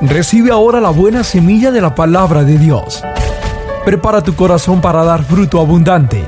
Recibe 0.00 0.52
ahora 0.52 0.80
la 0.80 0.90
buena 0.90 1.24
semilla 1.24 1.72
de 1.72 1.80
la 1.80 1.92
palabra 1.92 2.44
de 2.44 2.56
Dios. 2.56 3.02
Prepara 3.84 4.22
tu 4.22 4.36
corazón 4.36 4.80
para 4.80 5.02
dar 5.02 5.24
fruto 5.24 5.60
abundante. 5.60 6.24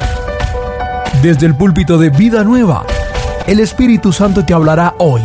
Desde 1.23 1.47
el 1.47 1.57
púlpito 1.57 1.97
de 1.97 2.11
Vida 2.11 2.43
Nueva, 2.43 2.85
el 3.47 3.61
Espíritu 3.61 4.13
Santo 4.13 4.45
te 4.45 4.53
hablará 4.53 4.97
hoy. 4.99 5.21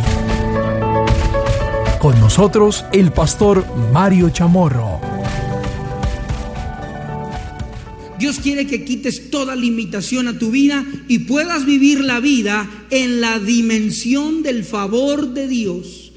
Con 1.98 2.20
nosotros, 2.20 2.84
el 2.92 3.10
pastor 3.10 3.66
Mario 3.92 4.30
Chamorro. 4.30 5.00
Dios 8.16 8.38
quiere 8.38 8.68
que 8.68 8.84
quites 8.84 9.32
toda 9.32 9.56
limitación 9.56 10.28
a 10.28 10.38
tu 10.38 10.52
vida 10.52 10.84
y 11.08 11.20
puedas 11.20 11.66
vivir 11.66 12.00
la 12.04 12.20
vida 12.20 12.70
en 12.90 13.20
la 13.20 13.40
dimensión 13.40 14.44
del 14.44 14.62
favor 14.62 15.30
de 15.30 15.48
Dios. 15.48 16.12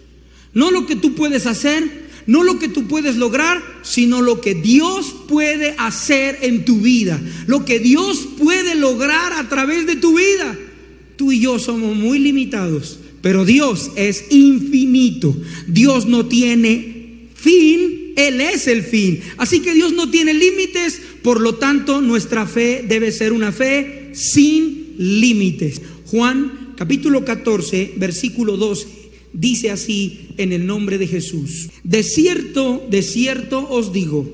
No 0.54 0.70
lo 0.72 0.86
que 0.86 0.96
tú 0.96 1.16
puedes 1.16 1.46
hacer, 1.46 1.99
no 2.30 2.44
lo 2.44 2.60
que 2.60 2.70
tú 2.70 2.88
puedes 2.88 3.16
lograr, 3.16 3.60
sino 3.82 4.22
lo 4.22 4.40
que 4.40 4.54
Dios 4.54 5.16
puede 5.28 5.74
hacer 5.80 6.38
en 6.44 6.64
tu 6.64 6.78
vida, 6.80 7.20
lo 7.48 7.66
que 7.66 7.80
Dios 7.80 8.28
puede 8.38 8.76
lograr 8.76 9.34
a 9.34 9.50
través 9.50 9.88
de 9.88 9.96
tu 9.96 10.16
vida. 10.16 10.56
Tú 11.16 11.32
y 11.32 11.40
yo 11.40 11.58
somos 11.58 11.96
muy 11.96 12.20
limitados, 12.20 13.00
pero 13.24 13.46
Dios 13.46 13.90
es 13.96 14.26
infinito. 14.30 15.36
Dios 15.66 16.06
no 16.06 16.28
tiene 16.28 17.30
fin, 17.34 18.14
Él 18.16 18.42
es 18.42 18.68
el 18.68 18.84
fin. 18.84 19.22
Así 19.38 19.62
que 19.62 19.74
Dios 19.74 19.94
no 19.94 20.12
tiene 20.12 20.36
límites, 20.36 21.02
por 21.24 21.42
lo 21.42 21.56
tanto 21.56 22.00
nuestra 22.00 22.46
fe 22.46 22.86
debe 22.88 23.12
ser 23.12 23.34
una 23.34 23.52
fe 23.52 24.12
sin 24.14 24.94
límites. 25.00 25.82
Juan 26.06 26.76
capítulo 26.78 27.26
14, 27.26 27.96
versículo 27.98 28.56
12 28.56 29.00
dice 29.34 29.72
así 29.72 30.30
en 30.38 30.54
el 30.54 30.66
nombre 30.66 30.98
de 30.98 31.08
Jesús. 31.08 31.70
De 31.84 32.04
cierto, 32.04 32.86
de 32.90 33.02
cierto 33.02 33.68
os 33.70 33.94
digo, 33.94 34.30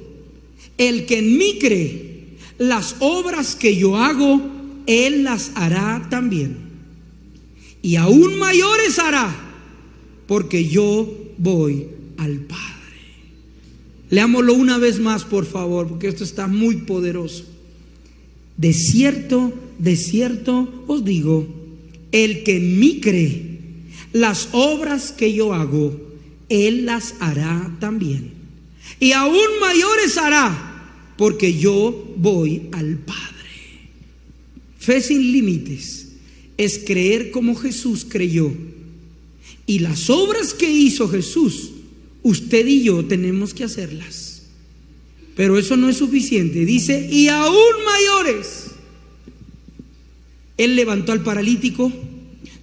el 0.78 1.06
que 1.06 1.20
en 1.20 1.38
mí 1.38 1.58
cree, 1.60 2.16
las 2.58 2.96
obras 3.00 3.56
que 3.56 3.76
yo 3.76 3.98
hago, 3.98 4.42
él 4.88 5.24
las 5.24 5.52
hará 5.56 6.08
también. 6.10 6.58
Y 7.82 7.98
aún 7.98 8.38
mayores 8.38 9.00
hará, 9.00 9.36
porque 10.28 10.68
yo 10.68 11.12
voy 11.38 11.88
al 12.18 12.40
Padre. 12.40 12.66
Leámoslo 14.10 14.54
una 14.54 14.78
vez 14.78 15.00
más, 15.00 15.24
por 15.24 15.46
favor, 15.46 15.88
porque 15.88 16.08
esto 16.08 16.24
está 16.24 16.48
muy 16.48 16.78
poderoso. 16.78 17.46
De 18.58 18.74
cierto, 18.74 19.54
de 19.78 19.96
cierto 19.96 20.86
os 20.88 21.04
digo, 21.04 21.48
el 22.12 22.44
que 22.44 22.58
en 22.58 22.80
mí 22.80 23.00
cree, 23.02 23.55
las 24.16 24.48
obras 24.54 25.12
que 25.12 25.34
yo 25.34 25.54
hago, 25.54 26.00
Él 26.48 26.86
las 26.86 27.16
hará 27.20 27.76
también. 27.82 28.32
Y 28.98 29.12
aún 29.12 29.60
mayores 29.60 30.18
hará, 30.18 31.12
porque 31.18 31.58
yo 31.58 32.14
voy 32.16 32.70
al 32.72 33.00
Padre. 33.00 33.50
Fe 34.80 35.02
sin 35.02 35.34
límites 35.34 36.14
es 36.56 36.80
creer 36.80 37.30
como 37.30 37.56
Jesús 37.56 38.08
creyó. 38.08 38.54
Y 39.66 39.80
las 39.80 40.10
obras 40.10 40.54
que 40.54 40.72
hizo 40.72 41.10
Jesús, 41.10 41.72
usted 42.24 42.66
y 42.68 42.84
yo 42.84 43.04
tenemos 43.04 43.54
que 43.54 43.66
hacerlas. 43.66 44.44
Pero 45.36 45.58
eso 45.58 45.76
no 45.76 45.90
es 45.90 45.98
suficiente. 45.98 46.64
Dice, 46.64 47.10
y 47.12 47.28
aún 47.28 47.84
mayores. 47.84 48.68
Él 50.56 50.78
levantó 50.78 51.12
al 51.12 51.22
paralítico, 51.22 51.92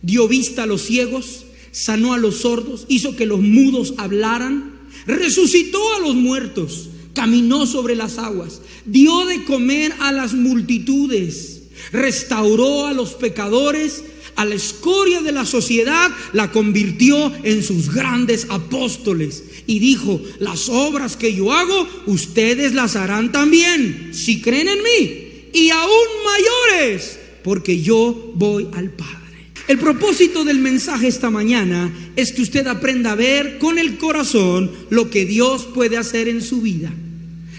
dio 0.02 0.28
vista 0.28 0.64
a 0.64 0.66
los 0.66 0.82
ciegos, 0.82 1.46
sanó 1.70 2.12
a 2.12 2.18
los 2.18 2.38
sordos, 2.38 2.84
hizo 2.88 3.16
que 3.16 3.26
los 3.26 3.40
mudos 3.40 3.94
hablaran, 3.96 4.78
resucitó 5.06 5.80
a 5.94 6.00
los 6.00 6.14
muertos, 6.14 6.90
caminó 7.14 7.66
sobre 7.66 7.96
las 7.96 8.18
aguas, 8.18 8.60
dio 8.84 9.26
de 9.26 9.44
comer 9.44 9.94
a 10.00 10.12
las 10.12 10.34
multitudes, 10.34 11.62
restauró 11.92 12.86
a 12.86 12.92
los 12.92 13.14
pecadores, 13.14 14.04
a 14.36 14.44
la 14.44 14.54
escoria 14.54 15.20
de 15.20 15.32
la 15.32 15.44
sociedad, 15.44 16.10
la 16.32 16.50
convirtió 16.50 17.32
en 17.44 17.62
sus 17.62 17.92
grandes 17.92 18.46
apóstoles 18.48 19.44
y 19.66 19.78
dijo, 19.78 20.20
las 20.38 20.68
obras 20.68 21.16
que 21.16 21.34
yo 21.34 21.52
hago, 21.52 21.86
ustedes 22.06 22.72
las 22.72 22.96
harán 22.96 23.30
también, 23.30 24.10
si 24.12 24.40
creen 24.40 24.68
en 24.68 24.78
mí, 24.78 25.50
y 25.52 25.70
aún 25.70 26.06
mayores, 26.24 27.18
porque 27.44 27.80
yo 27.80 28.32
voy 28.34 28.68
al 28.74 28.90
Padre. 28.90 29.21
El 29.68 29.78
propósito 29.78 30.44
del 30.44 30.58
mensaje 30.58 31.06
esta 31.06 31.30
mañana 31.30 31.92
es 32.16 32.32
que 32.32 32.42
usted 32.42 32.66
aprenda 32.66 33.12
a 33.12 33.16
ver 33.16 33.58
con 33.58 33.78
el 33.78 33.96
corazón 33.96 34.70
lo 34.90 35.08
que 35.08 35.24
Dios 35.24 35.66
puede 35.72 35.96
hacer 35.96 36.28
en 36.28 36.42
su 36.42 36.62
vida. 36.62 36.92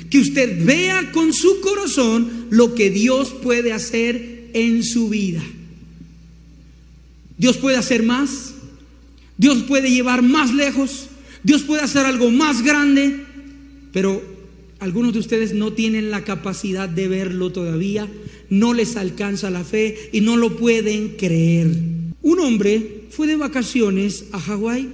Que 0.09 0.19
usted 0.19 0.63
vea 0.65 1.11
con 1.11 1.33
su 1.33 1.61
corazón 1.61 2.47
lo 2.49 2.75
que 2.75 2.89
Dios 2.89 3.33
puede 3.41 3.71
hacer 3.71 4.49
en 4.53 4.83
su 4.83 5.09
vida. 5.09 5.41
Dios 7.37 7.57
puede 7.57 7.77
hacer 7.77 8.03
más. 8.03 8.53
Dios 9.37 9.63
puede 9.63 9.89
llevar 9.89 10.21
más 10.21 10.53
lejos. 10.53 11.07
Dios 11.41 11.63
puede 11.63 11.81
hacer 11.83 12.05
algo 12.05 12.29
más 12.31 12.63
grande. 12.63 13.25
Pero 13.91 14.21
algunos 14.79 15.13
de 15.13 15.19
ustedes 15.19 15.53
no 15.53 15.73
tienen 15.73 16.11
la 16.11 16.23
capacidad 16.23 16.89
de 16.89 17.07
verlo 17.07 17.51
todavía. 17.51 18.07
No 18.49 18.73
les 18.73 18.97
alcanza 18.97 19.49
la 19.49 19.63
fe 19.63 20.09
y 20.11 20.21
no 20.21 20.35
lo 20.37 20.57
pueden 20.57 21.15
creer. 21.17 21.92
Un 22.23 22.39
hombre 22.39 23.05
fue 23.11 23.27
de 23.27 23.35
vacaciones 23.35 24.25
a 24.31 24.39
Hawái, 24.39 24.89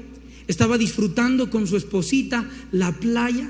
estaba 0.48 0.80
disfrutando 0.80 1.52
con 1.52 1.68
su 1.68 1.78
esposita 1.78 2.50
la 2.72 2.92
playa 2.92 3.48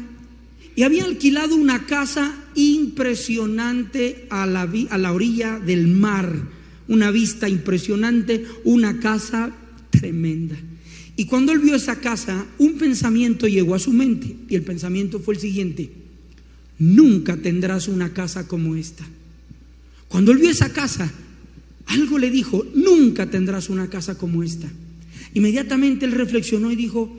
y 0.75 0.83
había 0.83 1.05
alquilado 1.05 1.55
una 1.55 1.85
casa 1.85 2.35
impresionante 2.55 4.27
a 4.29 4.45
la, 4.45 4.69
a 4.89 4.97
la 4.97 5.13
orilla 5.13 5.59
del 5.59 5.87
mar, 5.87 6.35
una 6.89 7.09
vista 7.09 7.47
impresionante, 7.47 8.45
una 8.65 8.99
casa 8.99 9.55
tremenda. 9.89 10.57
Y 11.15 11.25
cuando 11.25 11.53
él 11.53 11.59
vio 11.59 11.75
esa 11.75 12.01
casa, 12.01 12.45
un 12.57 12.77
pensamiento 12.77 13.47
llegó 13.47 13.75
a 13.75 13.79
su 13.79 13.93
mente 13.93 14.35
y 14.49 14.55
el 14.55 14.63
pensamiento 14.63 15.21
fue 15.21 15.35
el 15.35 15.39
siguiente, 15.39 15.89
nunca 16.77 17.37
tendrás 17.37 17.87
una 17.87 18.11
casa 18.13 18.45
como 18.45 18.75
esta. 18.75 19.05
Cuando 20.09 20.33
él 20.33 20.39
vio 20.39 20.49
esa 20.49 20.73
casa, 20.73 21.11
algo 21.89 22.19
le 22.19 22.29
dijo, 22.29 22.65
nunca 22.75 23.29
tendrás 23.29 23.69
una 23.69 23.89
casa 23.89 24.17
como 24.17 24.43
esta. 24.43 24.69
Inmediatamente 25.33 26.05
él 26.05 26.11
reflexionó 26.11 26.71
y 26.71 26.75
dijo, 26.75 27.11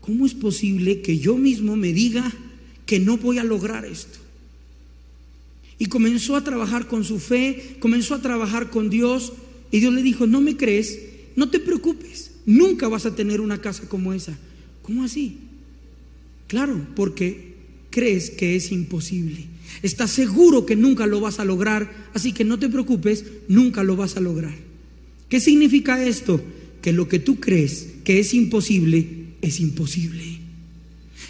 ¿cómo 0.00 0.26
es 0.26 0.34
posible 0.34 1.02
que 1.02 1.18
yo 1.18 1.36
mismo 1.36 1.74
me 1.76 1.92
diga 1.92 2.32
que 2.86 3.00
no 3.00 3.16
voy 3.18 3.38
a 3.38 3.44
lograr 3.44 3.84
esto? 3.84 4.18
Y 5.78 5.86
comenzó 5.86 6.36
a 6.36 6.44
trabajar 6.44 6.86
con 6.86 7.04
su 7.04 7.18
fe, 7.18 7.76
comenzó 7.80 8.14
a 8.14 8.22
trabajar 8.22 8.70
con 8.70 8.90
Dios 8.90 9.32
y 9.72 9.80
Dios 9.80 9.92
le 9.92 10.02
dijo, 10.02 10.26
no 10.26 10.40
me 10.40 10.56
crees, 10.56 11.00
no 11.34 11.50
te 11.50 11.58
preocupes, 11.58 12.30
nunca 12.46 12.88
vas 12.88 13.06
a 13.06 13.14
tener 13.14 13.40
una 13.40 13.60
casa 13.60 13.88
como 13.88 14.12
esa. 14.12 14.38
¿Cómo 14.82 15.02
así? 15.02 15.38
Claro, 16.46 16.86
porque 16.94 17.54
crees 17.90 18.30
que 18.30 18.54
es 18.54 18.70
imposible. 18.70 19.46
Estás 19.82 20.10
seguro 20.10 20.66
que 20.66 20.76
nunca 20.76 21.06
lo 21.06 21.20
vas 21.20 21.38
a 21.38 21.44
lograr, 21.44 22.10
así 22.14 22.32
que 22.32 22.44
no 22.44 22.58
te 22.58 22.68
preocupes, 22.68 23.24
nunca 23.48 23.82
lo 23.82 23.96
vas 23.96 24.16
a 24.16 24.20
lograr. 24.20 24.54
¿Qué 25.28 25.40
significa 25.40 26.02
esto? 26.04 26.40
Que 26.82 26.92
lo 26.92 27.08
que 27.08 27.18
tú 27.18 27.40
crees 27.40 27.88
que 28.04 28.20
es 28.20 28.34
imposible, 28.34 29.06
es 29.42 29.60
imposible. 29.60 30.36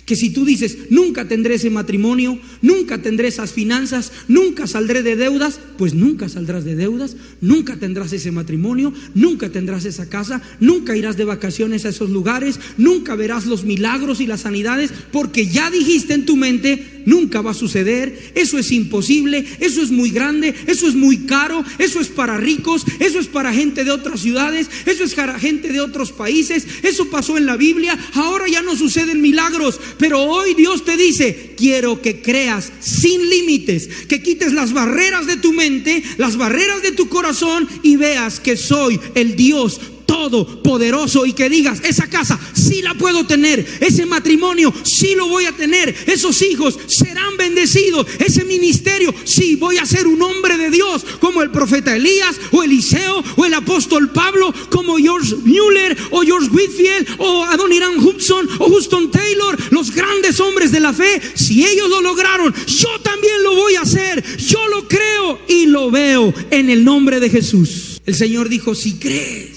Que 0.04 0.14
si 0.14 0.30
tú 0.30 0.44
dices, 0.44 0.78
nunca 0.90 1.26
tendré 1.26 1.54
ese 1.56 1.68
matrimonio, 1.68 2.38
nunca 2.62 3.02
tendré 3.02 3.26
esas 3.26 3.52
finanzas, 3.52 4.12
nunca 4.28 4.68
saldré 4.68 5.02
de 5.02 5.16
deudas, 5.16 5.58
pues 5.78 5.94
nunca 5.94 6.28
saldrás 6.28 6.64
de 6.64 6.76
deudas, 6.76 7.16
nunca 7.40 7.76
tendrás 7.76 8.12
ese 8.12 8.30
matrimonio, 8.30 8.92
nunca 9.14 9.48
tendrás 9.48 9.84
esa 9.84 10.08
casa, 10.08 10.42
nunca 10.60 10.96
irás 10.96 11.16
de 11.16 11.24
vacaciones 11.24 11.84
a 11.84 11.88
esos 11.88 12.10
lugares, 12.10 12.60
nunca 12.76 13.16
verás 13.16 13.46
los 13.46 13.64
milagros 13.64 14.20
y 14.20 14.28
las 14.28 14.42
sanidades, 14.42 14.92
porque 15.10 15.48
ya 15.48 15.72
dijiste 15.72 16.14
en 16.14 16.24
tu 16.24 16.36
mente, 16.36 16.95
nunca 17.06 17.40
va 17.40 17.52
a 17.52 17.54
suceder, 17.54 18.32
eso 18.34 18.58
es 18.58 18.70
imposible, 18.70 19.46
eso 19.60 19.80
es 19.80 19.90
muy 19.90 20.10
grande, 20.10 20.54
eso 20.66 20.86
es 20.86 20.94
muy 20.94 21.20
caro, 21.20 21.64
eso 21.78 22.00
es 22.00 22.08
para 22.08 22.36
ricos, 22.36 22.84
eso 23.00 23.18
es 23.18 23.28
para 23.28 23.54
gente 23.54 23.84
de 23.84 23.90
otras 23.90 24.20
ciudades, 24.20 24.68
eso 24.84 25.04
es 25.04 25.14
para 25.14 25.38
gente 25.38 25.72
de 25.72 25.80
otros 25.80 26.12
países, 26.12 26.66
eso 26.82 27.08
pasó 27.08 27.38
en 27.38 27.46
la 27.46 27.56
Biblia, 27.56 27.98
ahora 28.12 28.46
ya 28.48 28.60
no 28.60 28.76
suceden 28.76 29.22
milagros, 29.22 29.80
pero 29.98 30.22
hoy 30.22 30.52
Dios 30.54 30.84
te 30.84 30.98
dice, 30.98 31.54
quiero 31.56 32.02
que 32.02 32.20
creas 32.20 32.72
sin 32.80 33.30
límites, 33.30 33.88
que 34.08 34.22
quites 34.22 34.52
las 34.52 34.72
barreras 34.72 35.26
de 35.26 35.36
tu 35.36 35.52
mente, 35.52 36.02
las 36.18 36.36
barreras 36.36 36.82
de 36.82 36.92
tu 36.92 37.08
corazón 37.08 37.68
y 37.82 37.96
veas 37.96 38.40
que 38.40 38.56
soy 38.56 39.00
el 39.14 39.36
Dios 39.36 39.80
todopoderoso 40.06 41.26
y 41.26 41.32
que 41.32 41.48
digas, 41.48 41.80
esa 41.84 42.08
casa 42.08 42.38
sí 42.54 42.82
la 42.82 42.94
puedo 42.94 43.26
tener, 43.26 43.66
ese 43.80 44.06
matrimonio 44.06 44.72
sí 44.84 45.14
lo 45.14 45.28
voy 45.28 45.46
a 45.46 45.52
tener, 45.52 45.94
esos 46.06 46.42
hijos 46.42 46.78
serán 46.86 47.36
bendecidos, 47.36 48.06
ese 48.18 48.44
ministerio 48.44 49.14
sí 49.24 49.56
voy 49.56 49.78
a 49.78 49.86
ser 49.86 50.06
un 50.06 50.22
hombre 50.22 50.56
de 50.56 50.70
Dios, 50.70 51.04
como 51.20 51.42
el 51.42 51.50
profeta 51.50 51.96
Elías 51.96 52.36
o 52.52 52.62
Eliseo 52.62 53.22
o 53.36 53.44
el 53.44 53.54
apóstol 53.54 54.10
Pablo, 54.10 54.52
como 54.70 54.96
George 54.96 55.34
Mueller 55.44 55.96
o 56.10 56.22
George 56.22 56.50
Whitfield 56.50 57.08
o 57.18 57.44
Adoni 57.44 57.76
Abraham 57.76 58.04
Hudson 58.04 58.48
o 58.58 58.70
Houston 58.70 59.10
Taylor, 59.10 59.56
los 59.70 59.92
grandes 59.92 60.40
hombres 60.40 60.72
de 60.72 60.80
la 60.80 60.92
fe, 60.92 61.20
si 61.34 61.64
ellos 61.64 61.88
lo 61.88 62.00
lograron, 62.00 62.54
yo 62.66 62.88
también 63.02 63.42
lo 63.42 63.54
voy 63.54 63.76
a 63.76 63.82
hacer. 63.82 64.24
Yo 64.38 64.66
lo 64.68 64.86
creo 64.88 65.38
y 65.48 65.66
lo 65.66 65.90
veo 65.90 66.32
en 66.50 66.70
el 66.70 66.84
nombre 66.84 67.20
de 67.20 67.30
Jesús. 67.30 68.00
El 68.06 68.14
Señor 68.14 68.48
dijo, 68.48 68.74
si 68.74 68.94
crees, 68.94 69.55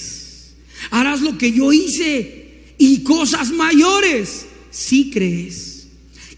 harás 0.92 1.22
lo 1.22 1.38
que 1.38 1.52
yo 1.52 1.72
hice 1.74 2.74
y 2.78 3.04
cosas 3.04 3.52
mayores. 3.52 4.46
Si 4.72 5.10
crees. 5.12 5.88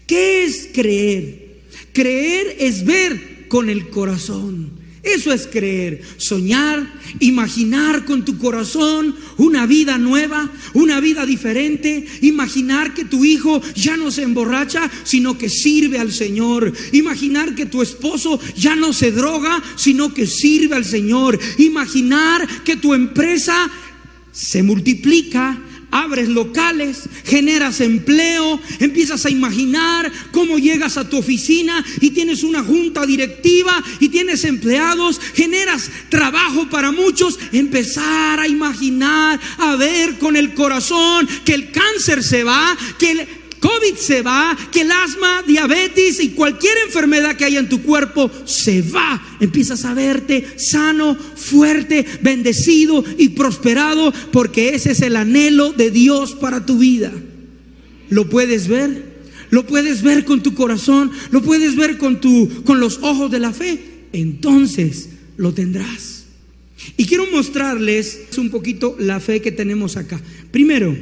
¿Qué 0.06 0.44
es 0.44 0.68
creer? 0.72 1.60
Creer 1.92 2.56
es 2.58 2.84
ver 2.84 3.48
con 3.48 3.68
el 3.68 3.90
corazón. 3.90 4.82
Eso 5.02 5.32
es 5.32 5.48
creer, 5.48 6.00
soñar, 6.16 7.00
imaginar 7.18 8.04
con 8.04 8.24
tu 8.24 8.38
corazón 8.38 9.16
una 9.36 9.66
vida 9.66 9.98
nueva, 9.98 10.48
una 10.74 11.00
vida 11.00 11.26
diferente, 11.26 12.06
imaginar 12.20 12.94
que 12.94 13.04
tu 13.04 13.24
hijo 13.24 13.60
ya 13.74 13.96
no 13.96 14.12
se 14.12 14.22
emborracha, 14.22 14.88
sino 15.02 15.36
que 15.36 15.48
sirve 15.48 15.98
al 15.98 16.12
Señor, 16.12 16.72
imaginar 16.92 17.56
que 17.56 17.66
tu 17.66 17.82
esposo 17.82 18.38
ya 18.56 18.76
no 18.76 18.92
se 18.92 19.10
droga, 19.10 19.60
sino 19.74 20.14
que 20.14 20.28
sirve 20.28 20.76
al 20.76 20.84
Señor, 20.84 21.36
imaginar 21.58 22.46
que 22.62 22.76
tu 22.76 22.94
empresa 22.94 23.68
se 24.32 24.62
multiplica 24.62 25.60
abres 25.92 26.28
locales, 26.28 27.02
generas 27.24 27.80
empleo, 27.80 28.58
empiezas 28.80 29.24
a 29.26 29.30
imaginar 29.30 30.10
cómo 30.32 30.58
llegas 30.58 30.96
a 30.96 31.08
tu 31.08 31.18
oficina 31.18 31.84
y 32.00 32.10
tienes 32.10 32.42
una 32.42 32.64
junta 32.64 33.06
directiva 33.06 33.84
y 34.00 34.08
tienes 34.08 34.44
empleados, 34.44 35.20
generas 35.34 35.90
trabajo 36.08 36.68
para 36.70 36.90
muchos, 36.90 37.38
empezar 37.52 38.40
a 38.40 38.48
imaginar, 38.48 39.38
a 39.58 39.76
ver 39.76 40.18
con 40.18 40.34
el 40.36 40.54
corazón 40.54 41.28
que 41.44 41.52
el 41.54 41.70
cáncer 41.70 42.24
se 42.24 42.42
va, 42.42 42.76
que 42.98 43.10
el 43.10 43.28
COVID 43.62 43.94
se 43.94 44.22
va, 44.22 44.58
que 44.72 44.80
el 44.80 44.90
asma, 44.90 45.44
diabetes 45.46 46.18
y 46.18 46.30
cualquier 46.30 46.76
enfermedad 46.84 47.36
que 47.36 47.44
haya 47.44 47.60
en 47.60 47.68
tu 47.68 47.80
cuerpo 47.82 48.28
se 48.44 48.82
va. 48.82 49.22
Empiezas 49.38 49.84
a 49.84 49.94
verte 49.94 50.44
sano, 50.56 51.14
fuerte, 51.14 52.04
bendecido 52.22 53.04
y 53.16 53.28
prosperado 53.30 54.12
porque 54.32 54.70
ese 54.70 54.90
es 54.90 55.00
el 55.02 55.14
anhelo 55.14 55.72
de 55.72 55.92
Dios 55.92 56.32
para 56.34 56.66
tu 56.66 56.78
vida. 56.78 57.12
¿Lo 58.10 58.28
puedes 58.28 58.66
ver? 58.66 59.12
¿Lo 59.50 59.64
puedes 59.64 60.02
ver 60.02 60.24
con 60.24 60.42
tu 60.42 60.54
corazón? 60.54 61.12
¿Lo 61.30 61.40
puedes 61.40 61.76
ver 61.76 61.98
con 61.98 62.20
tu 62.20 62.64
con 62.64 62.80
los 62.80 62.98
ojos 63.02 63.30
de 63.30 63.38
la 63.38 63.52
fe? 63.52 63.78
Entonces 64.12 65.10
lo 65.36 65.54
tendrás. 65.54 66.24
Y 66.96 67.06
quiero 67.06 67.28
mostrarles 67.30 68.22
un 68.38 68.50
poquito 68.50 68.96
la 68.98 69.20
fe 69.20 69.40
que 69.40 69.52
tenemos 69.52 69.96
acá. 69.96 70.20
Primero, 70.50 70.96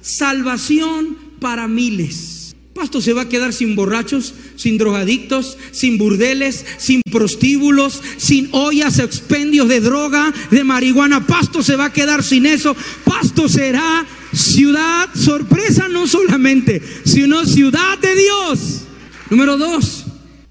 salvación 0.00 1.23
para 1.44 1.68
miles. 1.68 2.56
Pasto 2.72 3.02
se 3.02 3.12
va 3.12 3.20
a 3.20 3.28
quedar 3.28 3.52
sin 3.52 3.76
borrachos, 3.76 4.32
sin 4.56 4.78
drogadictos, 4.78 5.58
sin 5.72 5.98
burdeles, 5.98 6.64
sin 6.78 7.02
prostíbulos, 7.12 8.00
sin 8.16 8.48
ollas, 8.52 8.98
expendios 8.98 9.68
de 9.68 9.80
droga, 9.80 10.32
de 10.50 10.64
marihuana. 10.64 11.26
Pasto 11.26 11.62
se 11.62 11.76
va 11.76 11.84
a 11.84 11.92
quedar 11.92 12.22
sin 12.22 12.46
eso. 12.46 12.74
Pasto 13.04 13.46
será 13.50 14.06
ciudad 14.32 15.10
sorpresa 15.14 15.86
no 15.86 16.06
solamente, 16.06 16.80
sino 17.04 17.44
ciudad 17.44 17.98
de 17.98 18.16
Dios. 18.16 18.84
Número 19.28 19.58
dos, 19.58 20.06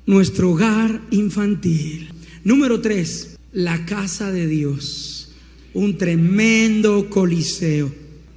nuestro 0.06 0.52
hogar 0.52 1.02
infantil. 1.10 2.12
Número 2.44 2.82
tres, 2.82 3.36
la 3.52 3.84
casa 3.88 4.32
de 4.32 4.46
Dios. 4.46 5.30
Un 5.74 5.98
tremendo 5.98 7.10
coliseo. 7.10 7.92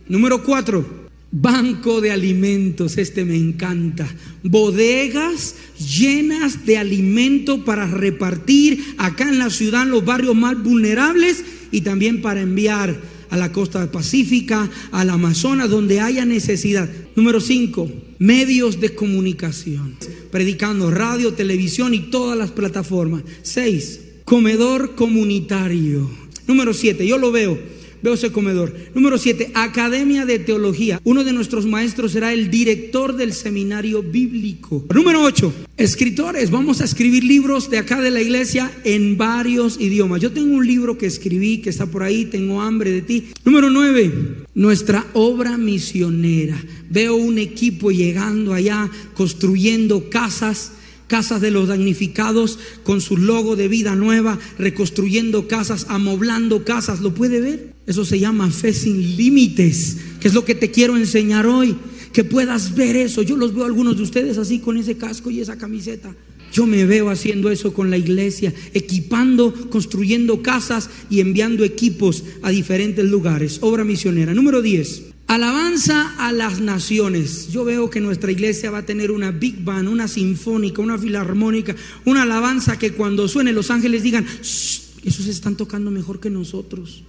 Número 0.08 0.42
cuatro, 0.42 1.05
Banco 1.38 2.00
de 2.00 2.12
alimentos, 2.12 2.96
este 2.96 3.26
me 3.26 3.36
encanta. 3.36 4.08
Bodegas 4.42 5.54
llenas 5.78 6.64
de 6.64 6.78
alimento 6.78 7.62
para 7.62 7.86
repartir 7.86 8.94
acá 8.96 9.28
en 9.28 9.38
la 9.38 9.50
ciudad, 9.50 9.82
en 9.82 9.90
los 9.90 10.02
barrios 10.02 10.34
más 10.34 10.62
vulnerables 10.62 11.44
y 11.70 11.82
también 11.82 12.22
para 12.22 12.40
enviar 12.40 12.98
a 13.28 13.36
la 13.36 13.52
costa 13.52 13.92
pacífica, 13.92 14.70
al 14.92 15.10
Amazonas, 15.10 15.68
donde 15.68 16.00
haya 16.00 16.24
necesidad. 16.24 16.88
Número 17.16 17.42
5, 17.42 17.90
medios 18.18 18.80
de 18.80 18.94
comunicación, 18.94 19.94
predicando 20.30 20.90
radio, 20.90 21.34
televisión 21.34 21.92
y 21.92 22.10
todas 22.10 22.38
las 22.38 22.52
plataformas. 22.52 23.24
6, 23.42 24.00
comedor 24.24 24.94
comunitario. 24.94 26.08
Número 26.46 26.72
7, 26.72 27.06
yo 27.06 27.18
lo 27.18 27.30
veo 27.30 27.75
Veo 28.06 28.14
ese 28.14 28.30
comedor. 28.30 28.72
Número 28.94 29.18
7, 29.18 29.50
Academia 29.54 30.24
de 30.24 30.38
Teología. 30.38 31.00
Uno 31.02 31.24
de 31.24 31.32
nuestros 31.32 31.66
maestros 31.66 32.12
será 32.12 32.32
el 32.32 32.52
director 32.52 33.16
del 33.16 33.32
seminario 33.32 34.00
bíblico. 34.00 34.86
Número 34.94 35.22
8, 35.22 35.52
escritores. 35.76 36.52
Vamos 36.52 36.80
a 36.80 36.84
escribir 36.84 37.24
libros 37.24 37.68
de 37.68 37.78
acá 37.78 38.00
de 38.00 38.12
la 38.12 38.20
iglesia 38.20 38.70
en 38.84 39.18
varios 39.18 39.80
idiomas. 39.80 40.20
Yo 40.20 40.30
tengo 40.30 40.54
un 40.54 40.64
libro 40.64 40.96
que 40.96 41.06
escribí 41.06 41.58
que 41.60 41.70
está 41.70 41.86
por 41.86 42.04
ahí, 42.04 42.26
tengo 42.26 42.60
hambre 42.62 42.92
de 42.92 43.02
ti. 43.02 43.24
Número 43.44 43.70
9, 43.70 44.44
nuestra 44.54 45.04
obra 45.12 45.58
misionera. 45.58 46.64
Veo 46.88 47.16
un 47.16 47.38
equipo 47.38 47.90
llegando 47.90 48.54
allá, 48.54 48.88
construyendo 49.14 50.10
casas 50.10 50.70
casas 51.06 51.40
de 51.40 51.50
los 51.50 51.68
damnificados 51.68 52.58
con 52.82 53.00
su 53.00 53.16
logo 53.16 53.56
de 53.56 53.68
vida 53.68 53.94
nueva, 53.94 54.38
reconstruyendo 54.58 55.48
casas, 55.48 55.86
amoblando 55.88 56.64
casas. 56.64 57.00
¿Lo 57.00 57.14
puede 57.14 57.40
ver? 57.40 57.74
Eso 57.86 58.04
se 58.04 58.18
llama 58.18 58.50
fe 58.50 58.72
sin 58.72 59.16
límites, 59.16 59.98
que 60.20 60.28
es 60.28 60.34
lo 60.34 60.44
que 60.44 60.54
te 60.54 60.70
quiero 60.70 60.96
enseñar 60.96 61.46
hoy. 61.46 61.76
Que 62.12 62.24
puedas 62.24 62.74
ver 62.74 62.96
eso. 62.96 63.22
Yo 63.22 63.36
los 63.36 63.54
veo 63.54 63.64
a 63.64 63.66
algunos 63.66 63.98
de 63.98 64.02
ustedes 64.02 64.38
así 64.38 64.58
con 64.58 64.76
ese 64.78 64.96
casco 64.96 65.30
y 65.30 65.40
esa 65.40 65.58
camiseta. 65.58 66.14
Yo 66.52 66.66
me 66.66 66.86
veo 66.86 67.10
haciendo 67.10 67.50
eso 67.50 67.74
con 67.74 67.90
la 67.90 67.98
iglesia, 67.98 68.54
equipando, 68.72 69.52
construyendo 69.68 70.42
casas 70.42 70.88
y 71.10 71.20
enviando 71.20 71.64
equipos 71.64 72.24
a 72.42 72.50
diferentes 72.50 73.04
lugares. 73.04 73.58
Obra 73.60 73.84
misionera. 73.84 74.32
Número 74.32 74.62
10. 74.62 75.15
Alabanza 75.26 76.14
a 76.18 76.30
las 76.32 76.60
naciones. 76.60 77.48
Yo 77.50 77.64
veo 77.64 77.90
que 77.90 78.00
nuestra 78.00 78.30
iglesia 78.30 78.70
va 78.70 78.78
a 78.78 78.86
tener 78.86 79.10
una 79.10 79.32
big 79.32 79.64
band, 79.64 79.88
una 79.88 80.06
sinfónica, 80.06 80.80
una 80.80 80.98
filarmónica, 80.98 81.74
una 82.04 82.22
alabanza 82.22 82.78
que 82.78 82.92
cuando 82.92 83.26
suene 83.26 83.52
los 83.52 83.70
ángeles 83.70 84.04
digan, 84.04 84.24
esos 84.24 85.26
están 85.26 85.56
tocando 85.56 85.90
mejor 85.90 86.20
que 86.20 86.30
nosotros. 86.30 87.02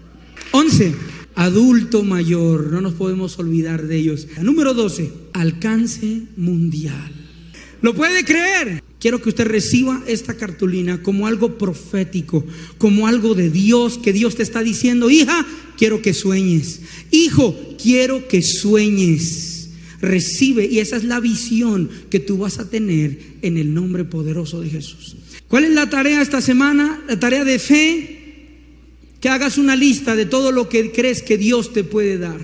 11. 0.52 0.96
Adulto 1.36 2.04
mayor, 2.04 2.72
no 2.72 2.81
nos 2.81 2.94
podemos 2.94 3.38
olvidar 3.38 3.86
de 3.86 3.98
ellos. 3.98 4.28
Número 4.42 4.74
12. 4.74 5.13
Alcance 5.34 6.24
mundial. 6.36 7.12
¿Lo 7.82 7.94
puede 7.94 8.25
creer? 8.25 8.84
Quiero 9.00 9.22
que 9.22 9.30
usted 9.30 9.46
reciba 9.46 10.04
esta 10.08 10.36
cartulina 10.36 11.04
como 11.04 11.27
algo 11.27 11.58
profético, 11.58 12.44
como 12.80 13.08
algo 13.08 13.36
de 13.36 13.51
Dios, 13.51 14.00
que 14.00 14.12
Dios 14.12 14.36
te 14.36 14.44
está 14.44 14.63
diciendo, 14.63 15.12
hija, 15.12 15.46
quiero 15.77 16.01
que 16.01 16.13
sueñes. 16.13 16.82
Hijo, 17.12 17.56
quiero 17.82 18.27
que 18.27 18.42
sueñes. 18.42 19.70
Recibe, 20.01 20.66
y 20.66 20.80
esa 20.80 20.98
es 20.98 21.04
la 21.04 21.20
visión 21.20 21.89
que 22.10 22.20
tú 22.20 22.39
vas 22.39 22.60
a 22.60 22.70
tener 22.70 23.20
en 23.42 23.58
el 23.58 23.74
nombre 23.74 24.04
poderoso 24.04 24.62
de 24.62 24.70
Jesús. 24.70 25.16
¿Cuál 25.48 25.66
es 25.66 25.72
la 25.72 25.89
tarea 25.89 26.22
esta 26.22 26.42
semana? 26.42 27.04
La 27.08 27.20
tarea 27.20 27.44
de 27.44 27.60
fe. 27.60 28.13
Que 29.22 29.30
hagas 29.30 29.58
una 29.58 29.75
lista 29.75 30.16
de 30.16 30.25
todo 30.25 30.51
lo 30.51 30.70
que 30.70 30.92
crees 30.92 31.24
que 31.24 31.38
Dios 31.38 31.74
te 31.74 31.84
puede 31.84 32.18
dar. 32.18 32.39